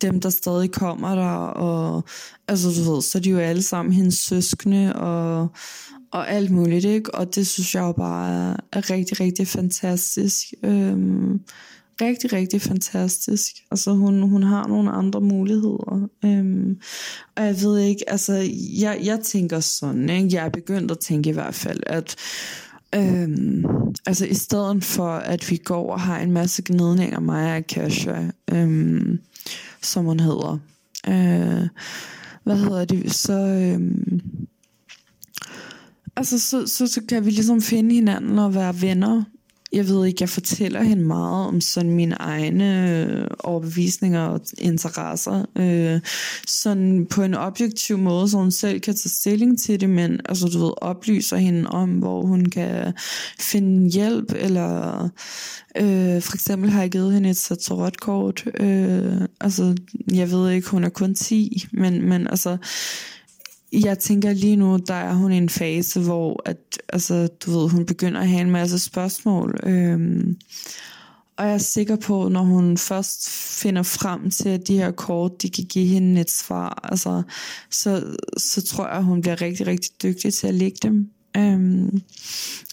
dem, 0.01 0.21
der 0.21 0.29
stadig 0.29 0.71
kommer 0.71 1.15
der, 1.15 1.35
og 1.37 2.03
altså 2.47 2.69
du 2.69 2.93
ved, 2.93 3.01
så 3.01 3.17
er 3.17 3.21
de 3.21 3.29
jo 3.29 3.37
alle 3.37 3.61
sammen 3.61 3.93
hendes 3.93 4.17
søskende, 4.17 4.95
og, 4.95 5.47
og 6.11 6.29
alt 6.29 6.51
muligt, 6.51 6.85
ikke? 6.85 7.15
Og 7.15 7.35
det 7.35 7.47
synes 7.47 7.75
jeg 7.75 7.81
jo 7.81 7.91
bare 7.91 8.55
er, 8.73 8.89
rigtig, 8.89 9.19
rigtig 9.19 9.47
fantastisk. 9.47 10.53
Øhm, 10.63 11.39
rigtig, 12.01 12.33
rigtig 12.33 12.61
fantastisk. 12.61 13.51
Altså 13.71 13.91
hun, 13.91 14.21
hun 14.21 14.43
har 14.43 14.67
nogle 14.67 14.91
andre 14.91 15.21
muligheder. 15.21 16.07
Øhm, 16.25 16.79
og 17.35 17.43
jeg 17.43 17.55
ved 17.61 17.79
ikke, 17.79 18.09
altså 18.09 18.33
jeg, 18.79 18.99
jeg 19.03 19.19
tænker 19.19 19.59
sådan, 19.59 20.09
ikke? 20.09 20.35
jeg 20.35 20.45
er 20.45 20.49
begyndt 20.49 20.91
at 20.91 20.99
tænke 20.99 21.29
i 21.29 21.33
hvert 21.33 21.55
fald, 21.55 21.79
at 21.85 22.15
Øhm, 22.95 23.65
altså 24.05 24.25
i 24.25 24.33
stedet 24.33 24.83
for 24.83 25.09
at 25.09 25.51
vi 25.51 25.57
går 25.57 25.93
og 25.93 25.99
har 25.99 26.19
en 26.19 26.31
masse 26.31 26.61
gnidninger 26.65 27.19
mig 27.19 27.45
og 27.45 27.55
Akasha 27.55 28.21
øhm, 28.51 29.19
som 29.81 30.05
hun 30.05 30.19
hedder 30.19 30.59
øh, 31.07 31.67
hvad 32.43 32.57
hedder 32.57 32.85
det 32.85 33.13
så 33.15 33.33
øhm, 33.33 34.21
altså 36.15 36.39
så, 36.39 36.67
så, 36.67 36.87
så 36.87 37.01
kan 37.09 37.25
vi 37.25 37.29
ligesom 37.29 37.61
finde 37.61 37.95
hinanden 37.95 38.39
og 38.39 38.55
være 38.55 38.81
venner 38.81 39.23
jeg 39.71 39.87
ved 39.87 40.05
ikke, 40.05 40.17
jeg 40.21 40.29
fortæller 40.29 40.83
hende 40.83 41.03
meget 41.03 41.47
om 41.47 41.61
sådan 41.61 41.91
mine 41.91 42.15
egne 42.15 42.91
øh, 42.91 43.27
overbevisninger 43.39 44.21
og 44.21 44.41
interesser. 44.57 45.45
Øh, 45.55 46.01
sådan 46.47 47.07
på 47.09 47.21
en 47.21 47.33
objektiv 47.33 47.97
måde, 47.97 48.29
så 48.29 48.37
hun 48.37 48.51
selv 48.51 48.79
kan 48.79 48.95
tage 48.95 49.09
stilling 49.09 49.61
til 49.61 49.81
det, 49.81 49.89
men 49.89 50.19
altså, 50.25 50.47
du 50.47 50.59
ved, 50.59 50.71
oplyser 50.77 51.37
hende 51.37 51.69
om, 51.69 51.89
hvor 51.89 52.21
hun 52.21 52.45
kan 52.45 52.93
finde 53.39 53.91
hjælp, 53.91 54.33
eller 54.35 55.03
øh, 55.77 56.21
for 56.21 56.35
eksempel 56.35 56.69
har 56.69 56.81
jeg 56.81 56.91
givet 56.91 57.13
hende 57.13 57.29
et 57.29 57.37
satoratkort. 57.37 58.45
Øh, 58.59 59.21
altså, 59.41 59.75
jeg 60.13 60.31
ved 60.31 60.51
ikke, 60.51 60.69
hun 60.69 60.83
er 60.83 60.89
kun 60.89 61.15
10, 61.15 61.65
men, 61.71 62.09
men 62.09 62.27
altså, 62.27 62.57
jeg 63.71 63.99
tænker 63.99 64.33
lige 64.33 64.55
nu, 64.55 64.77
der 64.87 64.93
er 64.93 65.13
hun 65.13 65.31
i 65.31 65.37
en 65.37 65.49
fase, 65.49 65.99
hvor 65.99 66.41
at, 66.45 66.57
altså, 66.89 67.27
du 67.27 67.59
ved, 67.59 67.69
hun 67.69 67.85
begynder 67.85 68.21
at 68.21 68.27
have 68.27 68.41
en 68.41 68.51
masse 68.51 68.79
spørgsmål. 68.79 69.59
Øhm, 69.63 70.37
og 71.37 71.45
jeg 71.45 71.53
er 71.53 71.57
sikker 71.57 71.95
på, 71.95 72.27
når 72.29 72.41
hun 72.41 72.77
først 72.77 73.29
finder 73.29 73.83
frem 73.83 74.29
til, 74.29 74.49
at 74.49 74.67
de 74.67 74.77
her 74.77 74.91
kort, 74.91 75.41
de 75.41 75.49
kan 75.49 75.63
give 75.63 75.85
hende 75.85 76.21
et 76.21 76.31
svar, 76.31 76.79
altså, 76.83 77.21
så, 77.69 78.15
så 78.37 78.61
tror 78.61 78.87
jeg, 78.87 78.97
at 78.97 79.03
hun 79.03 79.21
bliver 79.21 79.41
rigtig, 79.41 79.67
rigtig 79.67 79.91
dygtig 80.03 80.33
til 80.33 80.47
at 80.47 80.53
lægge 80.53 80.77
dem. 80.83 81.09
Øhm, 81.37 82.01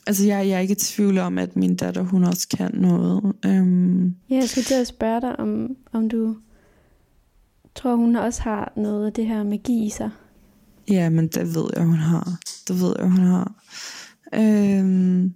altså, 0.06 0.26
jeg, 0.26 0.48
jeg 0.48 0.56
er 0.56 0.60
ikke 0.60 0.72
i 0.72 0.80
tvivl 0.80 1.18
om, 1.18 1.38
at 1.38 1.56
min 1.56 1.76
datter, 1.76 2.02
hun 2.02 2.24
også 2.24 2.48
kan 2.48 2.70
noget. 2.74 3.32
Øhm. 3.44 4.14
Ja, 4.30 4.34
jeg 4.34 4.48
skulle 4.48 4.64
til 4.64 4.74
at 4.74 4.86
spørge 4.86 5.20
dig, 5.20 5.40
om, 5.40 5.76
om 5.92 6.08
du 6.08 6.36
tror, 7.74 7.96
hun 7.96 8.16
også 8.16 8.42
har 8.42 8.72
noget 8.76 9.06
af 9.06 9.12
det 9.12 9.26
her 9.26 9.42
magi 9.42 9.86
i 9.86 9.90
sig. 9.90 10.10
Ja, 10.88 11.08
men 11.08 11.28
det 11.28 11.54
ved 11.54 11.66
jeg, 11.76 11.84
hun 11.84 11.98
har. 11.98 12.38
Det 12.68 12.80
ved 12.80 12.94
jeg, 12.98 13.08
hun 13.08 13.18
har. 13.18 13.52
Øhm, 14.34 15.34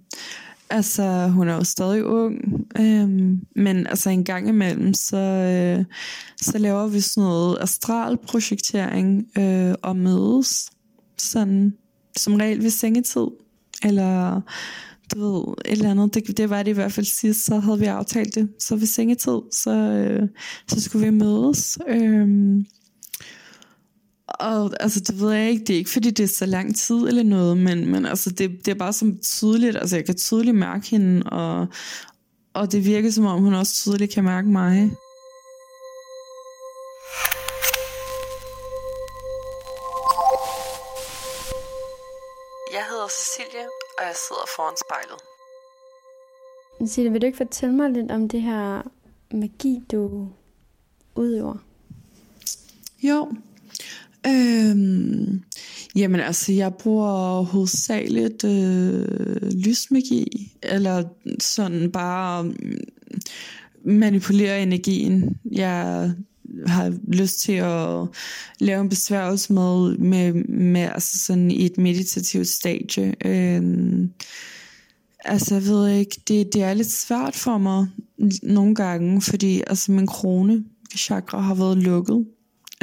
altså, 0.69 1.27
hun 1.27 1.47
er 1.47 1.55
jo 1.55 1.63
stadig 1.63 2.05
ung, 2.05 2.35
øhm, 2.79 3.41
men 3.55 3.87
altså 3.87 4.09
en 4.09 4.23
gang 4.23 4.49
imellem, 4.49 4.93
så, 4.93 5.17
øh, 5.17 5.85
så 6.41 6.57
laver 6.57 6.87
vi 6.87 6.99
sådan 6.99 7.23
noget 7.23 7.57
astralprojektering 7.61 9.27
øh, 9.37 9.75
og 9.81 9.95
mødes 9.95 10.69
sådan 11.17 11.73
som 12.17 12.35
regel 12.35 12.63
ved 12.63 12.69
sengetid. 12.69 13.27
Eller 13.83 14.41
du 15.13 15.19
ved, 15.19 15.53
et 15.65 15.71
eller 15.71 15.91
andet. 15.91 16.13
Det, 16.13 16.37
det 16.37 16.49
var 16.49 16.63
det 16.63 16.71
i 16.71 16.73
hvert 16.73 16.91
fald 16.91 17.05
sidst, 17.05 17.45
så 17.45 17.59
havde 17.59 17.79
vi 17.79 17.85
aftalt 17.85 18.35
det. 18.35 18.49
Så 18.59 18.75
ved 18.75 18.87
sengetid, 18.87 19.39
så, 19.51 19.71
øh, 19.71 20.29
så 20.67 20.81
skulle 20.81 21.05
vi 21.05 21.11
mødes. 21.11 21.77
Øh, 21.87 22.27
og 24.41 24.71
altså, 24.79 24.99
det 24.99 25.19
ved 25.19 25.31
jeg 25.31 25.49
ikke, 25.49 25.63
det 25.63 25.73
er 25.73 25.77
ikke 25.77 25.89
fordi, 25.89 26.11
det 26.11 26.23
er 26.23 26.27
så 26.27 26.45
lang 26.45 26.75
tid 26.75 27.07
eller 27.07 27.23
noget, 27.23 27.57
men, 27.57 27.91
men 27.91 28.05
altså, 28.05 28.29
det, 28.29 28.65
det 28.65 28.71
er 28.71 28.75
bare 28.75 28.93
så 28.93 29.15
tydeligt, 29.23 29.77
altså 29.77 29.95
jeg 29.95 30.05
kan 30.05 30.15
tydeligt 30.15 30.55
mærke 30.55 30.87
hende, 30.87 31.29
og, 31.29 31.67
og 32.53 32.71
det 32.71 32.85
virker 32.85 33.11
som 33.11 33.25
om, 33.25 33.41
hun 33.41 33.53
også 33.53 33.73
tydeligt 33.73 34.13
kan 34.13 34.23
mærke 34.23 34.47
mig. 34.47 34.91
Jeg 42.73 42.85
hedder 42.89 43.07
Cecilie, 43.07 43.67
og 43.97 44.03
jeg 44.07 44.15
sidder 44.27 44.47
foran 44.55 44.75
spejlet. 44.85 45.19
Cecilie, 46.79 47.11
vil 47.11 47.21
du 47.21 47.25
ikke 47.25 47.37
fortælle 47.37 47.75
mig 47.75 47.89
lidt 47.89 48.11
om 48.11 48.29
det 48.29 48.41
her 48.41 48.81
magi, 49.31 49.83
du 49.91 50.27
udøver? 51.15 51.57
Jo. 53.03 53.31
Øhm, 54.27 55.41
jamen 55.95 56.19
altså, 56.19 56.53
jeg 56.53 56.73
bruger 56.73 57.41
hovedsageligt 57.41 58.43
øh, 58.43 59.51
lysmagi, 59.65 60.53
eller 60.63 61.03
sådan 61.39 61.91
bare 61.91 62.43
mm, 62.43 62.77
manipulere 63.85 64.61
energien. 64.61 65.37
Jeg 65.51 66.11
har 66.65 66.93
lyst 67.07 67.39
til 67.39 67.53
at 67.53 68.07
lave 68.59 68.81
en 68.81 68.89
besværgelse 68.89 69.53
med, 69.53 69.97
med, 69.97 70.33
med 70.43 70.81
altså 70.81 71.25
sådan 71.25 71.51
i 71.51 71.65
et 71.65 71.77
meditativt 71.77 72.47
stadie. 72.47 73.15
Øhm, 73.25 74.11
altså 75.25 75.55
jeg 75.55 75.63
ved 75.63 75.87
ikke, 75.87 76.21
det, 76.27 76.53
det 76.53 76.63
er 76.63 76.73
lidt 76.73 76.91
svært 76.91 77.35
for 77.35 77.57
mig 77.57 77.87
nogle 78.43 78.75
gange, 78.75 79.21
fordi 79.21 79.63
altså 79.67 79.91
min 79.91 80.07
krone 80.07 80.63
chakra 80.97 81.39
har 81.39 81.55
været 81.55 81.77
lukket 81.77 82.25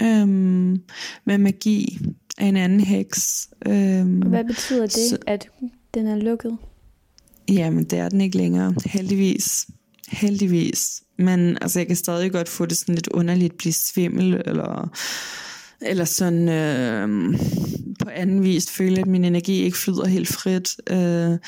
øhm, 0.01 0.83
med 1.25 1.39
magi 1.39 1.99
af 2.39 2.47
en 2.47 2.57
anden 2.57 2.81
heks. 2.81 3.49
Øhm, 3.67 4.19
Hvad 4.19 4.45
betyder 4.45 4.83
det, 4.83 4.93
så, 4.93 5.19
at 5.27 5.49
den 5.95 6.07
er 6.07 6.17
lukket? 6.17 6.59
Jamen, 7.49 7.85
det 7.85 7.99
er 7.99 8.09
den 8.09 8.21
ikke 8.21 8.37
længere, 8.37 8.75
heldigvis. 8.87 9.67
Heldigvis. 10.09 11.03
Men 11.19 11.59
altså, 11.61 11.79
jeg 11.79 11.87
kan 11.87 11.97
stadig 11.97 12.33
godt 12.33 12.49
få 12.49 12.67
det 12.67 12.77
sådan 12.77 12.95
lidt 12.95 13.09
underligt, 13.09 13.59
blive 13.59 13.73
svimmel, 13.73 14.43
eller, 14.47 14.91
eller 15.81 16.05
sådan 16.05 16.49
øh, 16.49 17.39
på 18.03 18.09
anden 18.11 18.43
vis 18.43 18.71
føle, 18.71 19.01
at 19.01 19.07
min 19.07 19.25
energi 19.25 19.63
ikke 19.63 19.79
flyder 19.79 20.07
helt 20.07 20.29
frit. 20.29 20.77
Øh, 20.91 21.39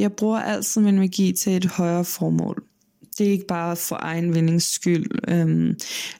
jeg 0.00 0.12
bruger 0.12 0.40
altid 0.40 0.80
min 0.80 0.98
magi 0.98 1.32
til 1.32 1.56
et 1.56 1.66
højere 1.66 2.04
formål 2.04 2.64
det 3.18 3.26
er 3.26 3.30
ikke 3.30 3.46
bare 3.46 3.76
for 3.76 3.96
egen 4.00 4.34
vindings 4.34 4.74
skyld. 4.74 5.06
Øhm, 5.28 5.76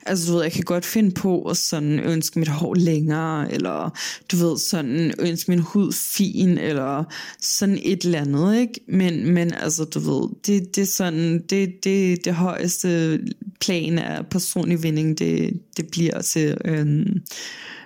altså, 0.07 0.27
du 0.27 0.33
ved, 0.33 0.43
jeg 0.43 0.53
kan 0.53 0.65
godt 0.65 0.85
finde 0.85 1.11
på 1.11 1.43
at 1.43 1.57
sådan 1.57 2.01
ønske 2.01 2.39
mit 2.39 2.49
hår 2.49 2.75
længere, 2.75 3.53
eller 3.53 3.99
du 4.33 4.37
ved, 4.37 4.59
sådan 4.59 5.15
ønske 5.19 5.51
min 5.51 5.61
hud 5.61 5.93
fin, 5.93 6.59
eller 6.59 7.05
sådan 7.41 7.79
et 7.83 8.05
eller 8.05 8.21
andet, 8.21 8.61
ikke? 8.61 8.81
Men, 8.89 9.33
men 9.33 9.55
altså, 9.55 9.85
du 9.85 9.99
ved, 9.99 10.29
det, 10.47 10.77
det 10.77 10.83
er 10.83 10.87
sådan, 10.87 11.43
det, 11.51 11.85
det, 11.85 12.25
det 12.25 12.35
højeste 12.35 13.21
plan 13.61 13.99
af 13.99 14.27
personlig 14.27 14.83
vinding, 14.83 15.19
det, 15.19 15.61
det 15.77 15.87
bliver 15.91 16.23
til. 16.23 16.57
Øhm, 16.65 17.21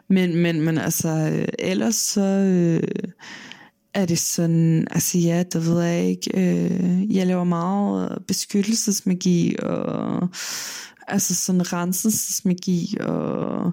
men, 0.08 0.36
men, 0.36 0.60
men 0.60 0.78
altså, 0.78 1.44
ellers 1.58 1.94
så... 1.94 2.20
Øh, 2.20 2.82
er 3.98 4.06
det 4.06 4.18
sådan, 4.18 4.86
altså 4.90 5.18
ja, 5.18 5.42
det 5.42 5.66
ved 5.66 5.82
jeg 5.82 6.04
ikke, 6.04 6.30
øh, 6.34 7.16
jeg 7.16 7.26
laver 7.26 7.44
meget 7.44 8.22
beskyttelsesmagi, 8.26 9.56
og 9.62 10.28
altså 11.08 11.34
sådan 11.34 11.72
renselsesmagi, 11.72 12.96
og... 13.00 13.72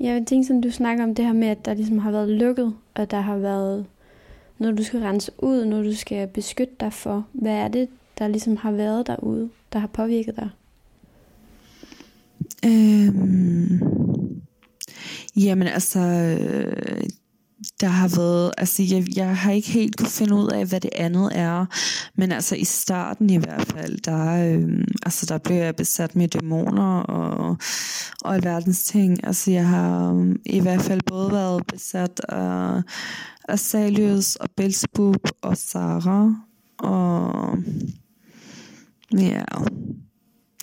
Jeg 0.00 0.24
tænker 0.26 0.46
sådan, 0.46 0.60
du 0.60 0.70
snakker 0.70 1.04
om 1.04 1.14
det 1.14 1.24
her 1.24 1.32
med, 1.32 1.48
at 1.48 1.64
der 1.64 1.74
ligesom 1.74 1.98
har 1.98 2.10
været 2.10 2.28
lukket, 2.28 2.74
og 2.94 3.10
der 3.10 3.20
har 3.20 3.36
været 3.36 3.86
noget, 4.58 4.78
du 4.78 4.84
skal 4.84 5.00
rense 5.00 5.32
ud, 5.38 5.64
noget, 5.64 5.84
du 5.84 5.94
skal 5.94 6.28
beskytte 6.28 6.74
dig 6.80 6.92
for. 6.92 7.26
Hvad 7.32 7.52
er 7.52 7.68
det, 7.68 7.88
der 8.18 8.28
ligesom 8.28 8.56
har 8.56 8.72
været 8.72 9.06
derude, 9.06 9.50
der 9.72 9.78
har 9.78 9.86
påvirket 9.86 10.36
dig? 10.36 10.50
Øhm, 12.64 13.80
jamen 15.36 15.68
altså, 15.68 16.00
der 17.80 17.86
har 17.86 18.08
været, 18.16 18.52
altså 18.58 18.82
jeg, 18.82 19.16
jeg 19.16 19.36
har 19.36 19.52
ikke 19.52 19.70
helt 19.70 19.96
kunne 19.96 20.08
finde 20.08 20.34
ud 20.34 20.48
af, 20.48 20.66
hvad 20.66 20.80
det 20.80 20.90
andet 20.94 21.32
er, 21.34 21.66
men 22.16 22.32
altså 22.32 22.56
i 22.56 22.64
starten 22.64 23.30
i 23.30 23.36
hvert 23.36 23.66
fald, 23.66 23.98
der, 23.98 24.46
øh, 24.46 24.84
altså 25.02 25.26
der 25.26 25.38
blev 25.38 25.56
jeg 25.56 25.76
besat 25.76 26.16
med 26.16 26.28
dæmoner 26.28 27.00
og, 27.00 27.56
og 28.22 28.34
alverdens 28.34 28.84
ting. 28.84 29.26
Altså 29.26 29.50
jeg 29.50 29.68
har 29.68 30.14
øh, 30.14 30.34
i 30.46 30.60
hvert 30.60 30.82
fald 30.82 31.00
både 31.06 31.32
været 31.32 31.66
besat 31.66 32.20
af, 32.28 32.82
af 33.48 33.58
Salius 33.58 34.36
og 34.36 34.48
Belzebub 34.56 35.28
og 35.42 35.56
Sara 35.56 36.34
og 36.78 37.58
ja, 39.18 39.42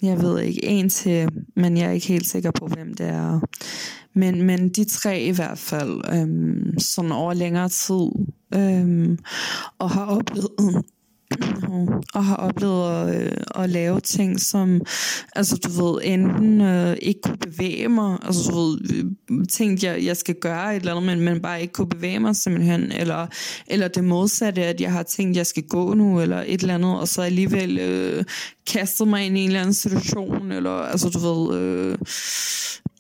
jeg 0.02 0.22
ved 0.22 0.40
ikke 0.40 0.66
en 0.66 0.90
til, 0.90 1.30
men 1.56 1.78
jeg 1.78 1.88
er 1.88 1.92
ikke 1.92 2.08
helt 2.08 2.28
sikker 2.28 2.52
på, 2.52 2.68
hvem 2.68 2.94
det 2.94 3.08
er. 3.08 3.40
Men, 4.14 4.44
men 4.44 4.70
de 4.70 4.84
tre 4.84 5.22
i 5.22 5.32
hvert 5.32 5.58
fald, 5.58 6.02
øhm, 6.14 6.80
sådan 6.80 7.12
over 7.12 7.34
længere 7.34 7.70
tid, 7.70 8.08
øhm, 8.56 9.18
og 9.80 9.90
har 9.90 10.06
oplevet 10.06 10.84
og 12.14 12.26
har 12.26 12.36
oplevet 12.36 13.10
at, 13.10 13.46
at 13.56 13.70
lave 13.70 14.00
ting, 14.00 14.40
som 14.40 14.82
altså 15.36 15.58
du 15.58 15.84
ved, 15.84 16.02
enten 16.04 16.62
øh, 16.62 16.98
ikke 17.02 17.22
kunne 17.22 17.38
bevæge 17.38 17.90
mig, 17.90 18.18
altså 18.24 18.52
du 18.52 18.58
ved, 18.58 19.46
ting 19.48 19.84
jeg, 19.84 20.04
jeg 20.06 20.18
skal 20.18 20.36
gøre 20.36 20.76
et 20.76 20.80
eller 20.80 20.96
andet, 20.96 21.18
men, 21.18 21.26
men 21.26 21.42
bare 21.42 21.62
ikke 21.62 21.74
kunne 21.74 21.90
bevæge 21.90 22.20
mig 22.20 22.36
simpelthen, 22.36 22.92
eller, 22.92 23.28
eller 23.68 23.88
det 23.88 24.04
modsatte, 24.04 24.66
at 24.66 24.82
jeg 24.82 24.92
har 24.92 25.04
tænkt, 25.04 25.38
jeg 25.38 25.46
skal 25.46 25.64
gå 25.64 25.94
nu, 25.94 26.22
eller 26.22 26.44
et 26.48 26.62
eller 26.62 26.76
andet, 26.76 27.00
og 27.00 27.08
så 27.08 27.22
alligevel 27.22 27.78
øh, 27.80 28.24
kastet 28.68 29.08
mig 29.08 29.26
ind 29.26 29.38
i 29.38 29.42
en 29.42 29.48
eller 29.48 29.62
anden 29.62 29.74
situation, 29.74 30.52
eller 30.52 30.72
altså 30.72 31.10
du 31.10 31.20
ved, 31.20 31.60
øh, 31.60 31.98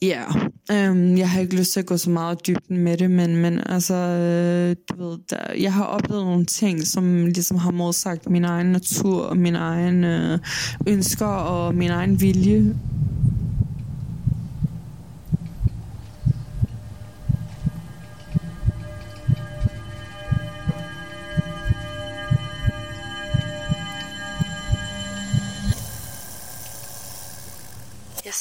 Ja, 0.01 0.23
øhm, 0.71 1.17
jeg 1.17 1.29
har 1.29 1.41
ikke 1.41 1.55
lyst 1.55 1.73
til 1.73 1.79
at 1.79 1.85
gå 1.85 1.97
så 1.97 2.09
meget 2.09 2.47
dybden 2.47 2.77
med 2.77 2.97
det, 2.97 3.11
men, 3.11 3.35
men 3.35 3.61
altså, 3.65 3.93
øh, 3.93 4.75
du 4.89 5.03
ved, 5.03 5.17
der, 5.29 5.53
jeg 5.59 5.73
har 5.73 5.83
oplevet 5.83 6.25
nogle 6.25 6.45
ting, 6.45 6.87
som 6.87 7.25
ligesom 7.25 7.57
har 7.57 7.71
modsagt 7.71 8.29
min 8.29 8.45
egen 8.45 8.67
natur, 8.67 9.21
og 9.21 9.37
min 9.37 9.55
egen 9.55 10.03
øh, 10.03 10.39
ønsker 10.87 11.25
og 11.25 11.75
min 11.75 11.89
egen 11.89 12.21
vilje. 12.21 12.75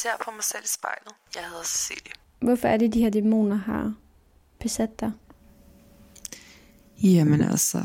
Ser 0.03 0.25
på 0.25 0.31
mig 0.31 0.45
selv 0.45 0.65
i 0.65 0.69
spejlet. 0.69 1.13
Jeg 1.35 1.43
hedder 1.49 1.65
Cecilie. 1.65 2.13
Hvorfor 2.41 2.69
er 2.69 2.77
det, 2.77 2.95
de 2.95 3.01
her 3.01 3.11
dæmoner 3.11 3.57
har 3.57 3.95
besat 4.61 5.01
dig? 5.01 5.13
Jamen 7.03 7.41
altså, 7.41 7.79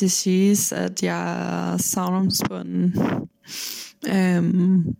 det 0.00 0.12
siges, 0.12 0.72
at 0.72 1.02
jeg 1.02 1.72
er 1.72 1.76
savnomsbunden. 1.76 2.94
øhm, 4.14 4.96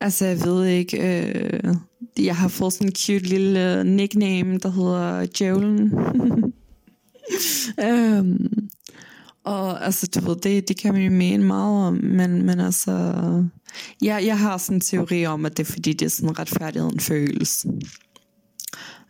altså, 0.00 0.26
jeg 0.26 0.44
ved 0.44 0.64
ikke, 0.64 0.96
øh, 0.98 1.74
jeg 2.18 2.36
har 2.36 2.48
fået 2.48 2.72
sådan 2.72 2.88
en 2.88 2.94
cute 2.94 3.28
lille 3.28 3.84
nickname, 3.84 4.58
der 4.58 4.68
hedder 4.68 5.26
Djævlen. 5.26 5.92
øhm, 7.88 8.68
og 9.44 9.84
altså, 9.84 10.06
du 10.06 10.20
ved, 10.20 10.36
det, 10.36 10.68
det 10.68 10.76
kan 10.76 10.94
man 10.94 11.02
jo 11.02 11.10
mene 11.10 11.44
meget 11.44 11.86
om, 11.86 11.94
men, 11.94 12.46
men 12.46 12.60
altså, 12.60 12.92
ja, 14.02 14.14
jeg 14.14 14.38
har 14.38 14.58
sådan 14.58 14.76
en 14.76 14.80
teori 14.80 15.26
om, 15.26 15.46
at 15.46 15.56
det 15.56 15.68
er 15.68 15.72
fordi, 15.72 15.92
det 15.92 16.06
er 16.06 16.10
sådan 16.10 16.38
retfærdigheden 16.38 17.00
føles. 17.00 17.66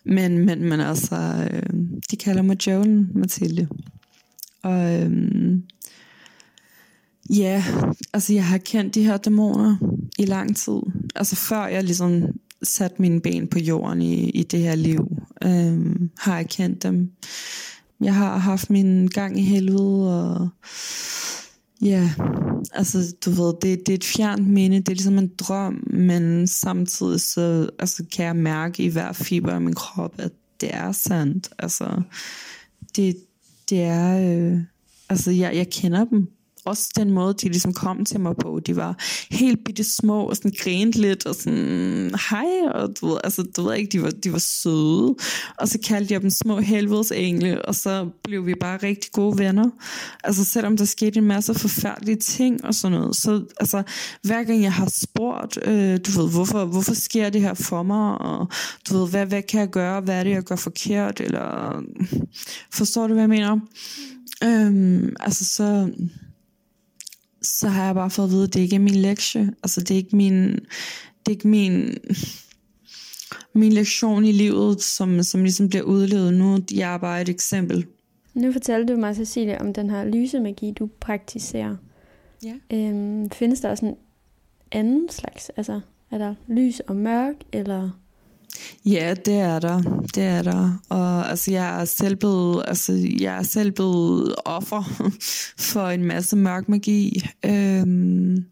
Men, 0.04 0.38
men, 0.38 0.64
men 0.64 0.80
altså, 0.80 1.48
øh, 1.50 1.80
de 2.10 2.16
kalder 2.16 2.42
mig 2.42 2.66
Joan 2.66 3.08
Mathilde. 3.14 3.68
Og 4.62 5.02
øh, 5.02 5.10
ja, 7.30 7.64
altså 8.12 8.32
jeg 8.32 8.46
har 8.46 8.58
kendt 8.58 8.94
de 8.94 9.04
her 9.04 9.16
dæmoner 9.16 9.76
i 10.18 10.24
lang 10.24 10.56
tid. 10.56 10.80
Altså 11.16 11.36
før 11.36 11.66
jeg 11.66 11.84
ligesom 11.84 12.22
satte 12.62 13.02
mine 13.02 13.20
ben 13.20 13.48
på 13.48 13.58
jorden 13.58 14.02
i, 14.02 14.30
i 14.30 14.42
det 14.42 14.60
her 14.60 14.74
liv, 14.74 15.08
øh, 15.44 15.96
har 16.18 16.36
jeg 16.36 16.48
kendt 16.48 16.82
dem. 16.82 17.10
Jeg 18.00 18.14
har 18.14 18.38
haft 18.38 18.70
min 18.70 19.06
gang 19.06 19.38
i 19.40 19.42
helvede, 19.42 20.22
og 20.22 20.48
ja, 21.82 22.10
altså 22.72 23.14
du 23.24 23.30
ved, 23.30 23.54
det, 23.62 23.86
det 23.86 23.88
er 23.88 23.96
et 23.96 24.04
fjernt 24.04 24.48
minde, 24.48 24.76
det 24.76 24.88
er 24.88 24.92
ligesom 24.92 25.18
en 25.18 25.32
drøm, 25.38 25.84
men 25.90 26.46
samtidig 26.46 27.20
så 27.20 27.70
altså, 27.78 28.04
kan 28.12 28.26
jeg 28.26 28.36
mærke 28.36 28.82
i 28.82 28.88
hver 28.88 29.12
fiber 29.12 29.52
af 29.52 29.60
min 29.60 29.74
krop, 29.74 30.14
at 30.18 30.32
det 30.60 30.74
er 30.74 30.92
sandt. 30.92 31.48
Altså, 31.58 32.02
det, 32.96 33.16
det 33.70 33.82
er, 33.82 34.38
øh, 34.38 34.60
Altså, 35.08 35.30
jeg, 35.30 35.56
jeg 35.56 35.70
kender 35.70 36.04
dem 36.04 36.28
også 36.66 36.90
den 36.96 37.10
måde, 37.10 37.34
de 37.34 37.48
ligesom 37.48 37.72
kom 37.72 38.04
til 38.04 38.20
mig 38.20 38.36
på. 38.36 38.60
De 38.66 38.76
var 38.76 38.96
helt 39.30 39.64
bitte 39.64 39.84
små 39.84 40.22
og 40.24 40.36
sådan 40.36 40.52
grænt 40.58 40.94
lidt 40.94 41.26
og 41.26 41.34
sådan, 41.34 42.10
hej, 42.30 42.46
og 42.74 42.88
du 43.00 43.06
ved, 43.06 43.18
altså, 43.24 43.42
du 43.42 43.62
ved 43.62 43.74
ikke, 43.74 43.92
de 43.92 44.02
var, 44.02 44.10
de 44.10 44.32
var 44.32 44.38
søde. 44.38 45.14
Og 45.58 45.68
så 45.68 45.78
kaldte 45.84 46.14
jeg 46.14 46.22
dem 46.22 46.30
små 46.30 46.60
helvedesengle, 46.60 47.64
og 47.64 47.74
så 47.74 48.08
blev 48.24 48.46
vi 48.46 48.54
bare 48.60 48.76
rigtig 48.76 49.12
gode 49.12 49.38
venner. 49.38 49.70
Altså 50.24 50.44
selvom 50.44 50.76
der 50.76 50.84
skete 50.84 51.18
en 51.18 51.24
masse 51.24 51.54
forfærdelige 51.54 52.16
ting 52.16 52.64
og 52.64 52.74
sådan 52.74 52.98
noget, 52.98 53.16
så 53.16 53.44
altså, 53.60 53.82
hver 54.22 54.44
gang 54.44 54.62
jeg 54.62 54.72
har 54.72 54.90
spurgt, 54.92 55.58
øh, 55.66 55.98
du 56.06 56.20
ved, 56.20 56.30
hvorfor, 56.30 56.64
hvorfor 56.64 56.94
sker 56.94 57.30
det 57.30 57.40
her 57.40 57.54
for 57.54 57.82
mig, 57.82 58.18
og 58.18 58.48
du 58.88 58.98
ved, 58.98 59.08
hvad, 59.08 59.26
hvad 59.26 59.42
kan 59.42 59.60
jeg 59.60 59.70
gøre, 59.70 60.00
hvad 60.00 60.14
er 60.14 60.24
det, 60.24 60.30
jeg 60.30 60.42
gør 60.42 60.56
forkert, 60.56 61.20
eller 61.20 61.82
forstår 62.72 63.06
du, 63.06 63.12
hvad 63.12 63.22
jeg 63.22 63.28
mener? 63.28 63.58
Øhm, 64.44 65.16
altså 65.20 65.44
så 65.44 65.90
så 67.60 67.68
har 67.68 67.84
jeg 67.84 67.94
bare 67.94 68.10
fået 68.10 68.26
at 68.26 68.32
vide, 68.32 68.44
at 68.44 68.54
det 68.54 68.60
ikke 68.60 68.76
er 68.76 68.80
min 68.80 68.94
lektie. 68.94 69.52
Altså 69.62 69.80
det 69.80 69.90
er 69.90 69.96
ikke 69.96 70.16
min, 70.16 70.52
det 70.52 71.26
er 71.26 71.30
ikke 71.30 71.48
min, 71.48 71.94
min 73.52 73.72
lektion 73.72 74.24
i 74.24 74.32
livet, 74.32 74.82
som, 74.82 75.22
som 75.22 75.42
ligesom 75.42 75.68
bliver 75.68 75.84
udlevet 75.84 76.34
nu. 76.34 76.58
Jeg 76.74 76.94
er 76.94 76.98
bare 76.98 77.22
et 77.22 77.28
eksempel. 77.28 77.86
Nu 78.34 78.52
fortalte 78.52 78.94
du 78.94 78.98
mig, 78.98 79.16
Cecilia, 79.16 79.60
om 79.60 79.72
den 79.72 79.90
her 79.90 80.04
lysemagi, 80.04 80.70
du 80.70 80.88
praktiserer. 81.00 81.76
Ja. 82.44 82.54
Øhm, 82.72 83.30
findes 83.30 83.60
der 83.60 83.70
også 83.70 83.86
en 83.86 83.96
anden 84.72 85.08
slags? 85.08 85.50
Altså, 85.56 85.80
er 86.10 86.18
der 86.18 86.34
lys 86.48 86.80
og 86.80 86.96
mørk, 86.96 87.34
eller... 87.52 87.90
Ja, 88.84 89.14
det 89.24 89.34
er 89.34 89.58
der. 89.58 90.02
Det 90.14 90.22
er 90.22 90.42
der. 90.42 90.78
Og 90.88 91.30
altså, 91.30 91.50
jeg 91.50 91.80
er 91.80 91.84
selv 91.84 92.16
blevet, 92.16 92.64
altså, 92.68 93.08
jeg 93.20 93.38
er 93.38 93.42
selv 93.42 93.72
blevet 93.72 94.34
offer 94.44 94.82
for 95.72 95.88
en 95.88 96.04
masse 96.04 96.36
mørk 96.36 96.68
magi. 96.68 97.22
Øhm, 97.44 98.44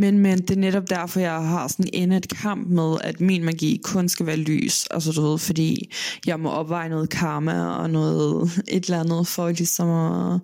men, 0.00 0.18
men 0.18 0.38
det 0.38 0.50
er 0.50 0.60
netop 0.60 0.90
derfor, 0.90 1.20
jeg 1.20 1.32
har 1.32 1.68
sådan 1.68 1.90
en 1.92 2.12
et 2.12 2.28
kamp 2.28 2.68
med, 2.68 2.96
at 3.00 3.20
min 3.20 3.44
magi 3.44 3.80
kun 3.84 4.08
skal 4.08 4.26
være 4.26 4.36
lys. 4.36 4.86
Altså 4.90 5.12
du 5.12 5.22
ved, 5.22 5.38
fordi 5.38 5.92
jeg 6.26 6.40
må 6.40 6.50
opveje 6.50 6.88
noget 6.88 7.10
karma 7.10 7.66
og 7.66 7.90
noget 7.90 8.62
et 8.68 8.84
eller 8.84 9.00
andet 9.00 9.26
for 9.26 9.48
ligesom 9.48 9.90
at, 9.90 10.40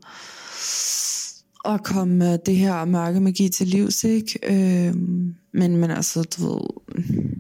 at 1.65 1.85
komme 1.85 2.37
det 2.37 2.57
her 2.57 2.85
mørke 2.85 3.21
magi 3.21 3.49
til 3.49 3.67
livs, 3.67 4.05
ikke? 4.05 4.39
Øhm, 4.43 5.35
men, 5.53 5.77
men 5.77 5.91
altså, 5.91 6.23
du 6.23 6.49
ved... 6.49 6.61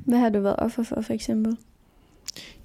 Hvad 0.06 0.18
har 0.18 0.28
du 0.28 0.40
været 0.40 0.56
offer 0.58 0.82
for, 0.82 1.00
for 1.00 1.12
eksempel? 1.12 1.56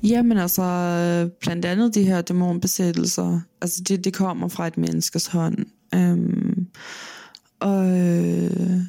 Jamen 0.03 0.37
altså, 0.37 1.29
blandt 1.39 1.65
andet 1.65 1.95
de 1.95 2.03
her 2.03 2.21
dæmonbesættelser, 2.21 3.39
altså 3.61 3.83
det, 3.83 4.05
det 4.05 4.13
kommer 4.13 4.47
fra 4.47 4.67
et 4.67 4.77
menneskes 4.77 5.27
hånd. 5.27 5.57
Øhm, 5.95 6.67
og 7.59 7.99
øh, 7.99 8.79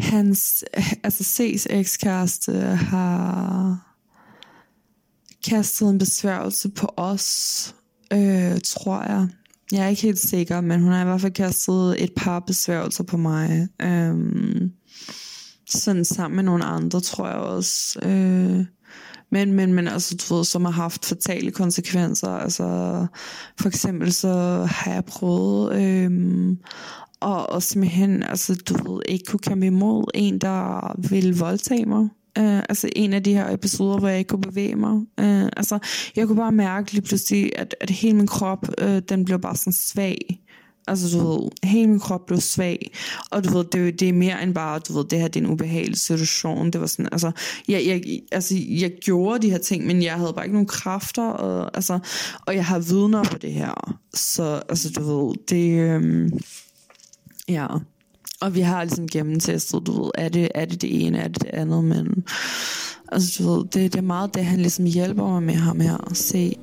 hans, 0.00 0.64
altså 1.04 1.42
C's 1.42 1.66
ekskæreste 1.70 2.52
har 2.62 3.86
kastet 5.48 5.90
en 5.90 5.98
besværgelse 5.98 6.68
på 6.68 6.94
os, 6.96 7.74
øh, 8.12 8.60
tror 8.64 9.02
jeg. 9.02 9.28
Jeg 9.72 9.84
er 9.84 9.88
ikke 9.88 10.02
helt 10.02 10.18
sikker, 10.18 10.60
men 10.60 10.80
hun 10.80 10.92
har 10.92 11.02
i 11.02 11.04
hvert 11.04 11.20
fald 11.20 11.32
kastet 11.32 12.04
et 12.04 12.12
par 12.16 12.40
besværgelser 12.40 13.04
på 13.04 13.16
mig. 13.16 13.68
Øhm, 13.82 14.70
sådan 15.68 16.04
sammen 16.04 16.36
med 16.36 16.44
nogle 16.44 16.64
andre, 16.64 17.00
tror 17.00 17.26
jeg 17.26 17.36
også. 17.36 17.98
Øh, 18.02 18.64
men, 19.32 19.52
men, 19.52 19.72
men 19.72 19.88
altså, 19.88 20.16
du 20.16 20.34
ved, 20.34 20.44
som 20.44 20.64
har 20.64 20.72
haft 20.72 21.04
fatale 21.04 21.50
konsekvenser. 21.50 22.28
Altså, 22.28 22.66
for 23.60 23.68
eksempel 23.68 24.12
så 24.12 24.64
har 24.70 24.92
jeg 24.92 25.04
prøvet 25.04 25.82
øhm, 25.82 26.58
og, 27.20 27.50
og 27.50 27.62
simpelthen, 27.62 28.22
altså, 28.22 28.54
du 28.68 28.92
ved, 28.92 29.02
ikke 29.08 29.24
kunne 29.24 29.38
kæmpe 29.38 29.66
imod 29.66 30.04
en, 30.14 30.38
der 30.38 30.94
vil 31.10 31.38
voldtage 31.38 31.86
mig. 31.86 32.08
Øh, 32.38 32.58
altså 32.68 32.88
en 32.96 33.12
af 33.12 33.22
de 33.22 33.34
her 33.34 33.54
episoder, 33.54 33.98
hvor 33.98 34.08
jeg 34.08 34.18
ikke 34.18 34.28
kunne 34.28 34.40
bevæge 34.40 34.76
mig. 34.76 35.00
Øh, 35.20 35.48
altså, 35.56 35.78
jeg 36.16 36.26
kunne 36.26 36.36
bare 36.36 36.52
mærke 36.52 36.92
lige 36.92 37.02
pludselig, 37.02 37.52
at, 37.58 37.74
at 37.80 37.90
hele 37.90 38.16
min 38.16 38.26
krop, 38.26 38.68
øh, 38.78 39.02
den 39.08 39.24
blev 39.24 39.38
bare 39.38 39.56
sådan 39.56 39.72
svag. 39.72 40.40
Altså 40.88 41.18
du 41.18 41.30
ved, 41.30 41.50
hele 41.64 41.88
min 41.88 42.00
krop 42.00 42.26
blev 42.26 42.40
svag, 42.40 42.90
og 43.30 43.44
du 43.44 43.50
ved, 43.50 43.64
det, 43.64 44.00
det 44.00 44.08
er 44.08 44.12
mere 44.12 44.42
end 44.42 44.54
bare, 44.54 44.78
du 44.78 44.92
ved, 44.92 45.04
det 45.04 45.20
her 45.20 45.28
det 45.28 45.40
er 45.40 45.44
en 45.44 45.50
ubehagelig 45.50 45.98
situation. 45.98 46.70
Det 46.70 46.80
var 46.80 46.86
sådan, 46.86 47.08
altså 47.12 47.30
jeg, 47.68 47.86
jeg, 47.86 48.20
altså, 48.32 48.54
jeg 48.68 48.90
gjorde 48.90 49.42
de 49.42 49.50
her 49.50 49.58
ting, 49.58 49.86
men 49.86 50.02
jeg 50.02 50.14
havde 50.14 50.32
bare 50.32 50.44
ikke 50.44 50.54
nogen 50.54 50.66
kræfter, 50.66 51.22
og, 51.22 51.70
altså, 51.74 51.98
og 52.46 52.54
jeg 52.54 52.64
har 52.64 52.78
vidner 52.78 53.24
på 53.24 53.38
det 53.38 53.52
her. 53.52 53.98
Så, 54.14 54.62
altså 54.68 54.90
du 54.90 55.02
ved, 55.02 55.34
det, 55.48 55.70
Øh, 55.70 56.30
ja, 57.48 57.66
og 58.40 58.54
vi 58.54 58.60
har 58.60 58.84
ligesom 58.84 59.08
gennemtestet, 59.08 59.86
du 59.86 60.02
ved, 60.02 60.10
er 60.14 60.28
det, 60.28 60.48
er 60.54 60.64
det 60.64 60.82
det 60.82 61.06
ene, 61.06 61.18
er 61.18 61.28
det 61.28 61.42
det 61.42 61.50
andet, 61.52 61.84
men 61.84 62.24
altså 63.12 63.42
du 63.42 63.50
ved, 63.50 63.64
det, 63.64 63.92
det 63.92 63.96
er 63.96 64.02
meget 64.02 64.34
det, 64.34 64.44
han 64.44 64.58
ligesom 64.58 64.84
hjælper 64.84 65.26
mig 65.26 65.42
med 65.42 65.54
ham 65.54 65.80
her 65.80 66.10
at 66.10 66.16
se. 66.16 66.56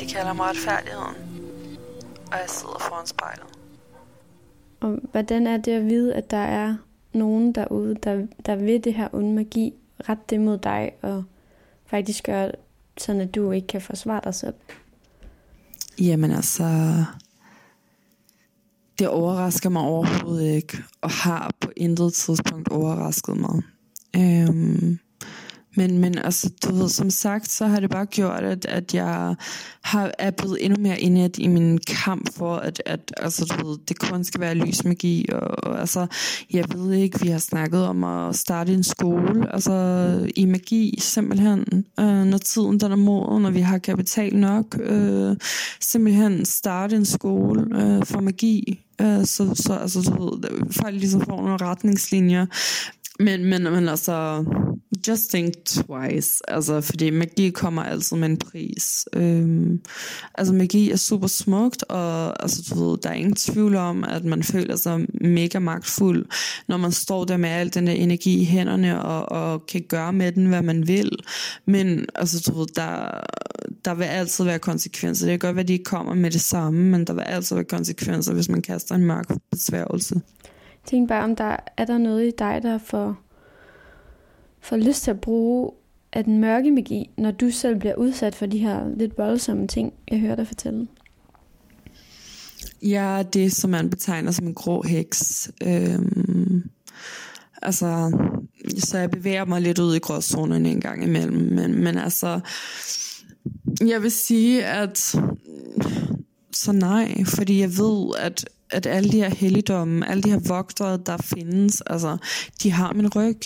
De 0.00 0.06
kalder 0.14 0.32
mig 0.32 0.46
retfærdigheden, 0.46 1.14
og 2.26 2.32
jeg 2.32 2.48
sidder 2.48 2.76
foran 2.80 3.06
spejlet. 3.06 3.46
Og 4.80 4.98
hvordan 5.12 5.46
er 5.46 5.56
det 5.56 5.72
at 5.72 5.86
vide, 5.86 6.14
at 6.14 6.30
der 6.30 6.36
er 6.36 6.76
nogen 7.16 7.52
derude, 7.52 7.96
der, 8.02 8.26
der 8.46 8.56
vil 8.56 8.84
det 8.84 8.94
her 8.94 9.08
onde 9.12 9.34
magi, 9.34 9.74
ret 10.08 10.30
det 10.30 10.40
mod 10.40 10.58
dig, 10.58 10.92
og 11.02 11.24
faktisk 11.86 12.24
gøre 12.24 12.52
sådan, 12.98 13.20
at 13.20 13.34
du 13.34 13.50
ikke 13.50 13.66
kan 13.66 13.80
forsvare 13.80 14.20
dig 14.24 14.34
selv? 14.34 14.54
Jamen 15.98 16.30
altså, 16.30 16.64
det 18.98 19.08
overrasker 19.08 19.70
mig 19.70 19.82
overhovedet 19.82 20.54
ikke, 20.54 20.78
og 21.00 21.10
har 21.10 21.54
på 21.60 21.70
intet 21.76 22.12
tidspunkt 22.12 22.68
overrasket 22.68 23.36
mig. 23.36 23.62
Øhm, 24.16 24.98
men, 25.76 25.98
men 25.98 26.18
altså, 26.18 26.50
du 26.64 26.74
ved, 26.74 26.88
som 26.88 27.10
sagt, 27.10 27.50
så 27.50 27.66
har 27.66 27.80
det 27.80 27.90
bare 27.90 28.06
gjort, 28.06 28.44
at, 28.44 28.64
at 28.64 28.94
jeg 28.94 29.34
har, 29.82 30.10
er 30.18 30.30
blevet 30.30 30.64
endnu 30.64 30.82
mere 30.82 31.00
indet 31.00 31.38
i 31.38 31.46
min 31.46 31.78
kamp 31.78 32.32
for, 32.36 32.56
at, 32.56 32.82
at 32.86 33.12
altså, 33.16 33.44
du 33.44 33.68
ved, 33.68 33.78
det 33.88 33.98
kun 33.98 34.24
skal 34.24 34.40
være 34.40 34.54
lysmagi. 34.54 35.26
Og, 35.32 35.64
og 35.64 35.80
altså, 35.80 36.06
jeg 36.52 36.64
ved 36.74 36.92
ikke, 36.92 37.20
vi 37.20 37.28
har 37.28 37.38
snakket 37.38 37.86
om 37.86 38.04
at 38.04 38.36
starte 38.36 38.72
en 38.72 38.82
skole, 38.82 39.54
altså 39.54 39.72
i 40.36 40.44
magi, 40.44 40.98
simpelthen. 41.00 41.84
Øh, 42.00 42.24
når 42.24 42.38
tiden 42.38 42.80
den 42.80 42.92
er 42.92 42.96
moden, 42.96 43.42
når 43.42 43.50
vi 43.50 43.60
har 43.60 43.78
kapital 43.78 44.36
nok. 44.36 44.78
Øh, 44.80 45.36
simpelthen 45.80 46.44
starte 46.44 46.96
en 46.96 47.04
skole 47.04 47.60
øh, 47.60 48.06
for 48.06 48.20
magi. 48.20 48.84
Øh, 49.00 49.24
så, 49.24 49.54
så 49.54 49.78
altså, 49.82 50.00
du 50.00 50.24
ved, 50.24 50.42
folk 50.72 50.94
ligesom 50.94 51.20
får 51.20 51.42
nogle 51.42 51.56
retningslinjer. 51.56 52.46
Men, 53.18 53.44
men, 53.44 53.62
men 53.62 53.88
altså, 53.88 54.44
just 55.08 55.30
think 55.30 55.54
twice, 55.64 56.42
altså, 56.48 56.80
fordi 56.80 57.10
magi 57.10 57.50
kommer 57.50 57.82
altid 57.82 58.16
med 58.16 58.28
en 58.28 58.36
pris. 58.36 59.08
Øhm, 59.12 59.80
altså, 60.34 60.54
magi 60.54 60.90
er 60.90 60.96
super 60.96 61.26
smukt, 61.26 61.82
og 61.88 62.42
altså, 62.42 62.74
du 62.74 62.90
ved, 62.90 62.98
der 63.02 63.10
er 63.10 63.14
ingen 63.14 63.34
tvivl 63.34 63.76
om, 63.76 64.04
at 64.04 64.24
man 64.24 64.42
føler 64.42 64.76
sig 64.76 65.06
mega 65.20 65.58
magtfuld, 65.58 66.26
når 66.68 66.76
man 66.76 66.92
står 66.92 67.24
der 67.24 67.36
med 67.36 67.48
al 67.48 67.74
den 67.74 67.86
der 67.86 67.92
energi 67.92 68.40
i 68.40 68.44
hænderne, 68.44 69.02
og, 69.02 69.32
og 69.32 69.66
kan 69.66 69.82
gøre 69.88 70.12
med 70.12 70.32
den, 70.32 70.46
hvad 70.46 70.62
man 70.62 70.88
vil. 70.88 71.10
Men, 71.66 72.06
altså, 72.14 72.50
du 72.50 72.58
ved, 72.58 72.66
der, 72.66 73.20
der 73.84 73.94
vil 73.94 74.04
altid 74.04 74.44
være 74.44 74.58
konsekvenser. 74.58 75.26
Det 75.26 75.32
kan 75.32 75.48
godt 75.48 75.56
være, 75.56 75.62
at 75.62 75.68
de 75.68 75.72
ikke 75.72 75.84
kommer 75.84 76.14
med 76.14 76.30
det 76.30 76.40
samme, 76.40 76.80
men 76.80 77.04
der 77.04 77.12
vil 77.12 77.22
altid 77.22 77.56
være 77.56 77.64
konsekvenser, 77.64 78.34
hvis 78.34 78.48
man 78.48 78.62
kaster 78.62 78.94
en 78.94 79.04
mørk 79.04 79.26
besværgelse. 79.50 80.20
Tænk 80.86 81.08
bare, 81.08 81.24
om 81.24 81.36
der 81.36 81.56
er 81.76 81.84
der 81.84 81.98
noget 81.98 82.26
i 82.26 82.32
dig, 82.38 82.60
der 82.62 82.78
får, 82.78 83.16
får 84.66 84.76
lyst 84.76 85.02
til 85.02 85.10
at 85.10 85.20
bruge 85.20 85.72
af 86.12 86.24
den 86.24 86.38
mørke 86.38 86.70
magi, 86.70 87.10
når 87.18 87.30
du 87.30 87.50
selv 87.50 87.76
bliver 87.78 87.94
udsat 87.94 88.34
for 88.34 88.46
de 88.46 88.58
her 88.58 88.96
lidt 88.96 89.18
voldsomme 89.18 89.68
ting, 89.68 89.92
jeg 90.10 90.18
hører 90.18 90.36
dig 90.36 90.46
fortælle. 90.46 90.88
Ja, 92.82 93.22
det 93.32 93.52
som 93.52 93.70
man 93.70 93.90
betegner 93.90 94.30
som 94.30 94.46
en 94.46 94.54
grå 94.54 94.82
heks. 94.82 95.50
Øhm, 95.62 96.62
altså, 97.62 98.18
så 98.78 98.98
jeg 98.98 99.10
bevæger 99.10 99.44
mig 99.44 99.62
lidt 99.62 99.78
ud 99.78 99.94
i 99.94 99.98
gråzonen 99.98 100.66
en 100.66 100.80
gang 100.80 101.04
imellem, 101.04 101.52
men, 101.52 101.84
men 101.84 101.98
altså, 101.98 102.40
jeg 103.86 104.02
vil 104.02 104.10
sige, 104.10 104.66
at 104.66 104.98
så 106.52 106.72
nej, 106.72 107.24
fordi 107.24 107.60
jeg 107.60 107.78
ved, 107.78 108.10
at 108.18 108.48
at 108.70 108.86
alle 108.86 109.12
de 109.12 109.16
her 109.16 109.34
helligdomme, 109.34 110.10
alle 110.10 110.22
de 110.22 110.30
her 110.30 110.40
vogtere, 110.48 110.98
der 111.06 111.16
findes, 111.16 111.80
altså, 111.80 112.16
de 112.62 112.70
har 112.70 112.92
min 112.92 113.08
ryg. 113.16 113.40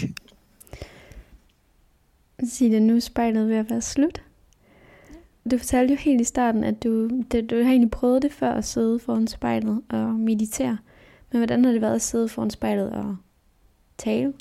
Sig 2.49 2.71
det 2.71 2.83
nu, 2.83 3.01
spejlet 3.01 3.49
ved 3.49 3.57
at 3.57 3.71
være 3.71 3.81
slut. 3.81 4.23
Du 5.51 5.59
fortalte 5.59 5.95
jo 5.95 5.99
helt 5.99 6.21
i 6.21 6.25
starten, 6.25 6.65
at 6.65 6.83
du, 6.83 7.09
det, 7.33 7.51
du 7.51 7.55
har 7.55 7.71
egentlig 7.71 7.91
prøvet 7.91 8.23
det 8.23 8.33
før 8.33 8.53
at 8.53 8.65
sidde 8.65 8.99
foran 8.99 9.27
spejlet 9.27 9.81
og 9.89 10.15
meditere. 10.15 10.79
Men 11.33 11.39
hvordan 11.39 11.65
har 11.65 11.73
det 11.73 11.81
været 11.81 11.95
at 11.95 12.03
sidde 12.03 12.29
foran 12.29 12.51
spejlet 12.51 12.93
og 12.93 13.17
tale? 13.99 14.33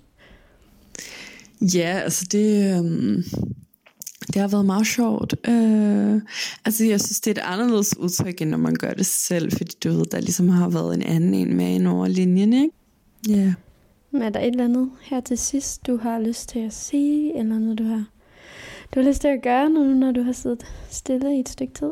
Ja, 1.61 1.99
altså 2.03 2.27
det, 2.31 2.77
øhm, 2.77 3.23
det 4.33 4.41
har 4.41 4.47
været 4.47 4.65
meget 4.65 4.87
sjovt. 4.87 5.33
Øh, 5.47 6.21
altså 6.65 6.85
jeg 6.85 7.01
synes, 7.01 7.19
det 7.19 7.37
er 7.37 7.41
et 7.41 7.47
anderledes 7.47 7.97
udtryk, 7.97 8.41
end 8.41 8.49
når 8.49 8.57
man 8.57 8.75
gør 8.75 8.93
det 8.93 9.05
selv, 9.05 9.51
fordi 9.51 9.75
du 9.83 9.89
ved, 9.89 10.05
der 10.05 10.19
ligesom 10.19 10.49
har 10.49 10.69
været 10.69 10.95
en 10.95 11.03
anden 11.03 11.33
en 11.33 11.57
med 11.57 11.67
ind 11.67 11.87
over 11.87 12.07
linjen, 12.07 12.53
ikke? 12.53 12.75
Ja. 13.29 13.35
Yeah. 13.35 13.53
Men 14.11 14.21
er 14.21 14.29
der 14.29 14.39
et 14.39 14.47
eller 14.47 14.65
andet 14.65 14.91
her 15.01 15.19
til 15.19 15.37
sidst, 15.37 15.87
du 15.87 15.97
har 15.97 16.19
lyst 16.19 16.49
til 16.49 16.59
at 16.59 16.73
sige, 16.73 17.37
eller 17.39 17.59
noget, 17.59 17.77
du 17.77 17.83
har, 17.83 18.05
du 18.95 18.99
har 18.99 19.07
lyst 19.07 19.21
til 19.21 19.27
at 19.27 19.41
gøre 19.43 19.69
nu, 19.69 19.83
når 19.83 20.11
du 20.11 20.23
har 20.23 20.31
siddet 20.31 20.65
stille 20.89 21.37
i 21.37 21.39
et 21.39 21.49
stykke 21.49 21.73
tid? 21.73 21.91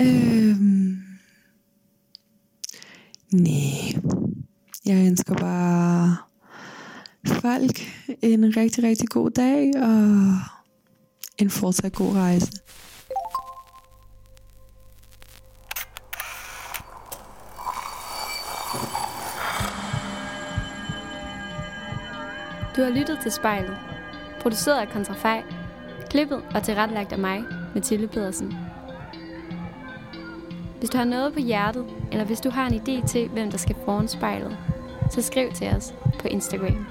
Øhm, 0.00 0.96
nej. 3.32 4.02
Jeg 4.86 5.06
ønsker 5.06 5.34
bare 5.34 6.16
folk 7.26 7.80
en 8.22 8.56
rigtig, 8.56 8.84
rigtig 8.84 9.08
god 9.08 9.30
dag 9.30 9.70
og 9.76 10.32
en 11.38 11.50
fortsat 11.50 11.92
god 11.92 12.12
rejse. 12.14 12.52
Du 22.78 22.82
har 22.82 22.90
lyttet 22.90 23.18
til 23.22 23.32
spejlet. 23.32 23.76
Produceret 24.40 24.80
af 24.80 24.88
Kontrafej. 24.88 25.42
Klippet 26.10 26.42
og 26.54 26.62
tilrettelagt 26.62 27.12
af 27.12 27.18
mig, 27.18 27.44
Mathilde 27.74 28.08
Pedersen. 28.08 28.56
Hvis 30.78 30.90
du 30.90 30.96
har 30.96 31.04
noget 31.04 31.32
på 31.32 31.40
hjertet, 31.40 31.86
eller 32.12 32.24
hvis 32.24 32.40
du 32.40 32.50
har 32.50 32.66
en 32.66 32.74
idé 32.74 33.06
til, 33.06 33.28
hvem 33.28 33.50
der 33.50 33.58
skal 33.58 33.76
foran 33.84 34.08
spejlet, 34.08 34.56
så 35.10 35.22
skriv 35.22 35.52
til 35.52 35.68
os 35.68 35.94
på 36.18 36.28
Instagram. 36.28 36.86